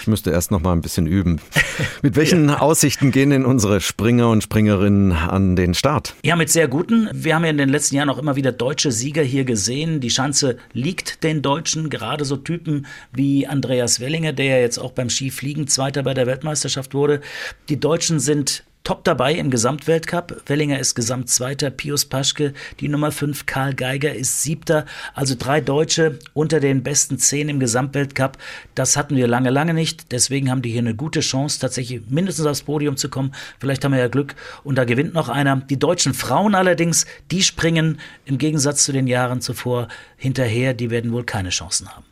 Ich 0.00 0.06
müsste 0.06 0.30
erst 0.30 0.50
noch 0.50 0.62
mal 0.62 0.72
ein 0.72 0.80
bisschen 0.80 1.06
üben. 1.06 1.40
Mit 2.02 2.16
welchen 2.16 2.48
ja. 2.48 2.60
Aussichten 2.60 3.10
gehen 3.10 3.30
denn 3.30 3.44
unsere 3.44 3.80
Springer 3.80 4.30
und 4.30 4.42
Springerinnen 4.42 5.12
an 5.12 5.56
den 5.56 5.74
Start? 5.74 6.14
Ja, 6.24 6.36
mit 6.36 6.50
sehr 6.50 6.68
guten. 6.68 7.08
Wir 7.12 7.34
haben 7.34 7.44
ja 7.44 7.50
in 7.50 7.58
den 7.58 7.68
letzten 7.68 7.96
Jahren 7.96 8.08
auch 8.08 8.18
immer 8.18 8.36
wieder 8.36 8.52
deutsche 8.52 8.85
Sieger 8.90 9.22
hier 9.22 9.44
gesehen. 9.44 10.00
Die 10.00 10.10
Schanze 10.10 10.58
liegt 10.72 11.22
den 11.22 11.42
Deutschen, 11.42 11.90
gerade 11.90 12.24
so 12.24 12.36
Typen 12.36 12.86
wie 13.12 13.46
Andreas 13.46 14.00
Wellinger, 14.00 14.32
der 14.32 14.46
ja 14.46 14.58
jetzt 14.58 14.78
auch 14.78 14.92
beim 14.92 15.10
Skifliegen 15.10 15.66
Zweiter 15.66 16.02
bei 16.02 16.14
der 16.14 16.26
Weltmeisterschaft 16.26 16.94
wurde. 16.94 17.20
Die 17.68 17.80
Deutschen 17.80 18.20
sind 18.20 18.64
top 18.86 19.02
dabei 19.02 19.34
im 19.34 19.50
Gesamtweltcup. 19.50 20.42
Wellinger 20.46 20.78
ist 20.78 20.94
Gesamtzweiter, 20.94 21.70
Pius 21.70 22.04
Paschke 22.04 22.54
die 22.78 22.86
Nummer 22.86 23.10
5, 23.10 23.44
Karl 23.44 23.74
Geiger 23.74 24.14
ist 24.14 24.44
Siebter. 24.44 24.86
Also 25.12 25.34
drei 25.36 25.60
Deutsche 25.60 26.20
unter 26.34 26.60
den 26.60 26.84
besten 26.84 27.18
zehn 27.18 27.48
im 27.48 27.58
Gesamtweltcup. 27.58 28.38
Das 28.76 28.96
hatten 28.96 29.16
wir 29.16 29.26
lange, 29.26 29.50
lange 29.50 29.74
nicht. 29.74 30.12
Deswegen 30.12 30.52
haben 30.52 30.62
die 30.62 30.70
hier 30.70 30.82
eine 30.82 30.94
gute 30.94 31.18
Chance, 31.18 31.58
tatsächlich 31.58 32.02
mindestens 32.08 32.46
aufs 32.46 32.62
Podium 32.62 32.96
zu 32.96 33.08
kommen. 33.08 33.34
Vielleicht 33.58 33.84
haben 33.84 33.90
wir 33.90 33.98
ja 33.98 34.06
Glück 34.06 34.36
und 34.62 34.76
da 34.78 34.84
gewinnt 34.84 35.14
noch 35.14 35.28
einer. 35.28 35.56
Die 35.56 35.80
deutschen 35.80 36.14
Frauen 36.14 36.54
allerdings, 36.54 37.06
die 37.32 37.42
springen 37.42 37.98
im 38.24 38.38
Gegensatz 38.38 38.84
zu 38.84 38.92
den 38.92 39.08
Jahren 39.08 39.40
zuvor 39.40 39.88
hinterher. 40.16 40.74
Die 40.74 40.90
werden 40.90 41.12
wohl 41.12 41.24
keine 41.24 41.48
Chancen 41.48 41.88
haben. 41.88 42.04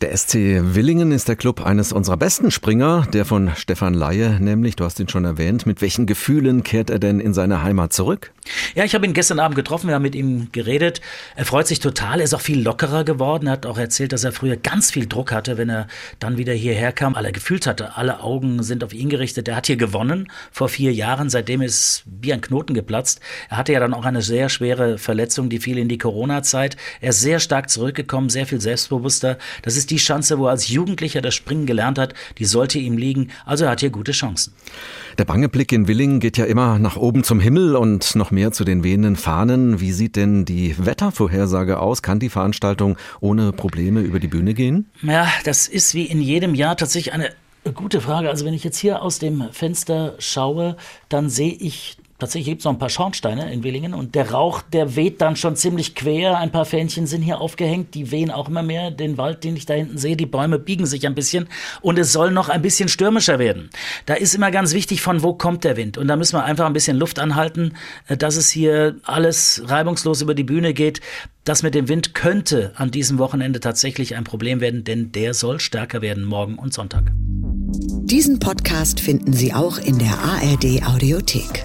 Der 0.00 0.16
SC 0.16 0.62
Willingen 0.62 1.12
ist 1.12 1.28
der 1.28 1.36
Club 1.36 1.60
eines 1.60 1.92
unserer 1.92 2.16
besten 2.16 2.50
Springer, 2.50 3.06
der 3.12 3.26
von 3.26 3.50
Stefan 3.54 3.92
Laie, 3.92 4.38
nämlich, 4.40 4.74
du 4.74 4.84
hast 4.84 4.98
ihn 4.98 5.10
schon 5.10 5.26
erwähnt. 5.26 5.66
Mit 5.66 5.82
welchen 5.82 6.06
Gefühlen 6.06 6.62
kehrt 6.62 6.88
er 6.88 6.98
denn 6.98 7.20
in 7.20 7.34
seine 7.34 7.62
Heimat 7.62 7.92
zurück? 7.92 8.32
Ja, 8.74 8.84
ich 8.84 8.94
habe 8.94 9.04
ihn 9.04 9.12
gestern 9.12 9.38
Abend 9.40 9.56
getroffen, 9.56 9.88
wir 9.88 9.94
haben 9.94 10.02
mit 10.02 10.14
ihm 10.14 10.48
geredet. 10.52 11.02
Er 11.36 11.44
freut 11.44 11.66
sich 11.66 11.80
total, 11.80 12.20
er 12.20 12.24
ist 12.24 12.32
auch 12.32 12.40
viel 12.40 12.62
lockerer 12.62 13.04
geworden. 13.04 13.46
Er 13.46 13.52
hat 13.52 13.66
auch 13.66 13.76
erzählt, 13.76 14.12
dass 14.12 14.24
er 14.24 14.32
früher 14.32 14.56
ganz 14.56 14.90
viel 14.90 15.06
Druck 15.06 15.32
hatte, 15.32 15.58
wenn 15.58 15.68
er 15.68 15.86
dann 16.18 16.38
wieder 16.38 16.54
hierher 16.54 16.92
kam, 16.92 17.14
er 17.14 17.30
gefühlt 17.30 17.66
hatte, 17.66 17.98
alle 17.98 18.22
Augen 18.22 18.62
sind 18.62 18.82
auf 18.82 18.94
ihn 18.94 19.10
gerichtet. 19.10 19.48
Er 19.48 19.56
hat 19.56 19.66
hier 19.66 19.76
gewonnen 19.76 20.32
vor 20.50 20.70
vier 20.70 20.94
Jahren, 20.94 21.28
seitdem 21.28 21.60
ist 21.60 22.04
wie 22.06 22.32
ein 22.32 22.40
Knoten 22.40 22.72
geplatzt. 22.72 23.20
Er 23.50 23.58
hatte 23.58 23.74
ja 23.74 23.80
dann 23.80 23.92
auch 23.92 24.06
eine 24.06 24.22
sehr 24.22 24.48
schwere 24.48 24.96
Verletzung, 24.96 25.50
die 25.50 25.58
fiel 25.58 25.76
in 25.76 25.88
die 25.88 25.98
Corona-Zeit. 25.98 26.78
Er 27.02 27.10
ist 27.10 27.20
sehr 27.20 27.38
stark 27.38 27.68
zurückgekommen, 27.68 28.30
sehr 28.30 28.46
viel 28.46 28.62
selbstbewusster. 28.62 29.36
Das 29.60 29.76
ist 29.76 29.89
die 29.90 29.98
Schanze, 29.98 30.38
wo 30.38 30.46
er 30.46 30.50
als 30.50 30.68
Jugendlicher 30.68 31.20
das 31.20 31.34
Springen 31.34 31.66
gelernt 31.66 31.98
hat, 31.98 32.14
die 32.38 32.44
sollte 32.44 32.78
ihm 32.78 32.96
liegen. 32.96 33.28
Also 33.44 33.64
er 33.64 33.70
hat 33.70 33.80
hier 33.80 33.90
gute 33.90 34.12
Chancen. 34.12 34.52
Der 35.18 35.24
bange 35.24 35.48
Blick 35.48 35.72
in 35.72 35.88
Willingen 35.88 36.20
geht 36.20 36.38
ja 36.38 36.44
immer 36.44 36.78
nach 36.78 36.96
oben 36.96 37.24
zum 37.24 37.40
Himmel 37.40 37.76
und 37.76 38.14
noch 38.14 38.30
mehr 38.30 38.52
zu 38.52 38.64
den 38.64 38.84
wehenden 38.84 39.16
Fahnen. 39.16 39.80
Wie 39.80 39.92
sieht 39.92 40.16
denn 40.16 40.44
die 40.44 40.74
Wettervorhersage 40.78 41.78
aus? 41.78 42.02
Kann 42.02 42.20
die 42.20 42.28
Veranstaltung 42.28 42.96
ohne 43.20 43.52
Probleme 43.52 44.00
über 44.00 44.20
die 44.20 44.28
Bühne 44.28 44.54
gehen? 44.54 44.88
Ja, 45.02 45.28
das 45.44 45.68
ist 45.68 45.94
wie 45.94 46.04
in 46.04 46.22
jedem 46.22 46.54
Jahr 46.54 46.76
tatsächlich 46.76 47.12
eine 47.12 47.30
Gute 47.74 48.00
Frage. 48.00 48.30
Also 48.30 48.46
wenn 48.46 48.54
ich 48.54 48.64
jetzt 48.64 48.78
hier 48.78 49.02
aus 49.02 49.18
dem 49.18 49.44
Fenster 49.52 50.14
schaue, 50.18 50.78
dann 51.10 51.28
sehe 51.28 51.52
ich 51.52 51.98
Tatsächlich 52.20 52.48
gibt 52.48 52.60
es 52.60 52.64
noch 52.66 52.72
ein 52.72 52.78
paar 52.78 52.90
Schornsteine 52.90 53.50
in 53.50 53.64
Willingen 53.64 53.94
und 53.94 54.14
der 54.14 54.30
Rauch, 54.30 54.60
der 54.60 54.94
weht 54.94 55.22
dann 55.22 55.36
schon 55.36 55.56
ziemlich 55.56 55.94
quer. 55.94 56.36
Ein 56.36 56.52
paar 56.52 56.66
Fähnchen 56.66 57.06
sind 57.06 57.22
hier 57.22 57.40
aufgehängt, 57.40 57.94
die 57.94 58.10
wehen 58.10 58.30
auch 58.30 58.48
immer 58.48 58.62
mehr. 58.62 58.90
Den 58.90 59.16
Wald, 59.16 59.42
den 59.42 59.56
ich 59.56 59.64
da 59.64 59.72
hinten 59.72 59.96
sehe, 59.96 60.16
die 60.16 60.26
Bäume 60.26 60.58
biegen 60.58 60.84
sich 60.84 61.06
ein 61.06 61.14
bisschen 61.14 61.48
und 61.80 61.98
es 61.98 62.12
soll 62.12 62.30
noch 62.30 62.50
ein 62.50 62.60
bisschen 62.60 62.90
stürmischer 62.90 63.38
werden. 63.38 63.70
Da 64.04 64.14
ist 64.14 64.34
immer 64.34 64.50
ganz 64.50 64.74
wichtig, 64.74 65.00
von 65.00 65.22
wo 65.22 65.32
kommt 65.32 65.64
der 65.64 65.78
Wind. 65.78 65.96
Und 65.96 66.08
da 66.08 66.16
müssen 66.16 66.36
wir 66.36 66.44
einfach 66.44 66.66
ein 66.66 66.74
bisschen 66.74 66.98
Luft 66.98 67.18
anhalten, 67.18 67.72
äh, 68.06 68.18
dass 68.18 68.36
es 68.36 68.50
hier 68.50 68.96
alles 69.04 69.62
reibungslos 69.66 70.20
über 70.20 70.34
die 70.34 70.44
Bühne 70.44 70.74
geht. 70.74 71.00
Das 71.44 71.62
mit 71.62 71.74
dem 71.74 71.88
Wind 71.88 72.12
könnte 72.12 72.72
an 72.76 72.90
diesem 72.90 73.18
Wochenende 73.18 73.60
tatsächlich 73.60 74.14
ein 74.14 74.24
Problem 74.24 74.60
werden, 74.60 74.84
denn 74.84 75.10
der 75.10 75.32
soll 75.32 75.58
stärker 75.58 76.02
werden 76.02 76.24
morgen 76.24 76.58
und 76.58 76.74
Sonntag. 76.74 77.10
Diesen 78.02 78.38
Podcast 78.38 79.00
finden 79.00 79.32
Sie 79.32 79.54
auch 79.54 79.78
in 79.78 79.98
der 79.98 80.18
ARD 80.18 80.82
Audiothek. 80.86 81.64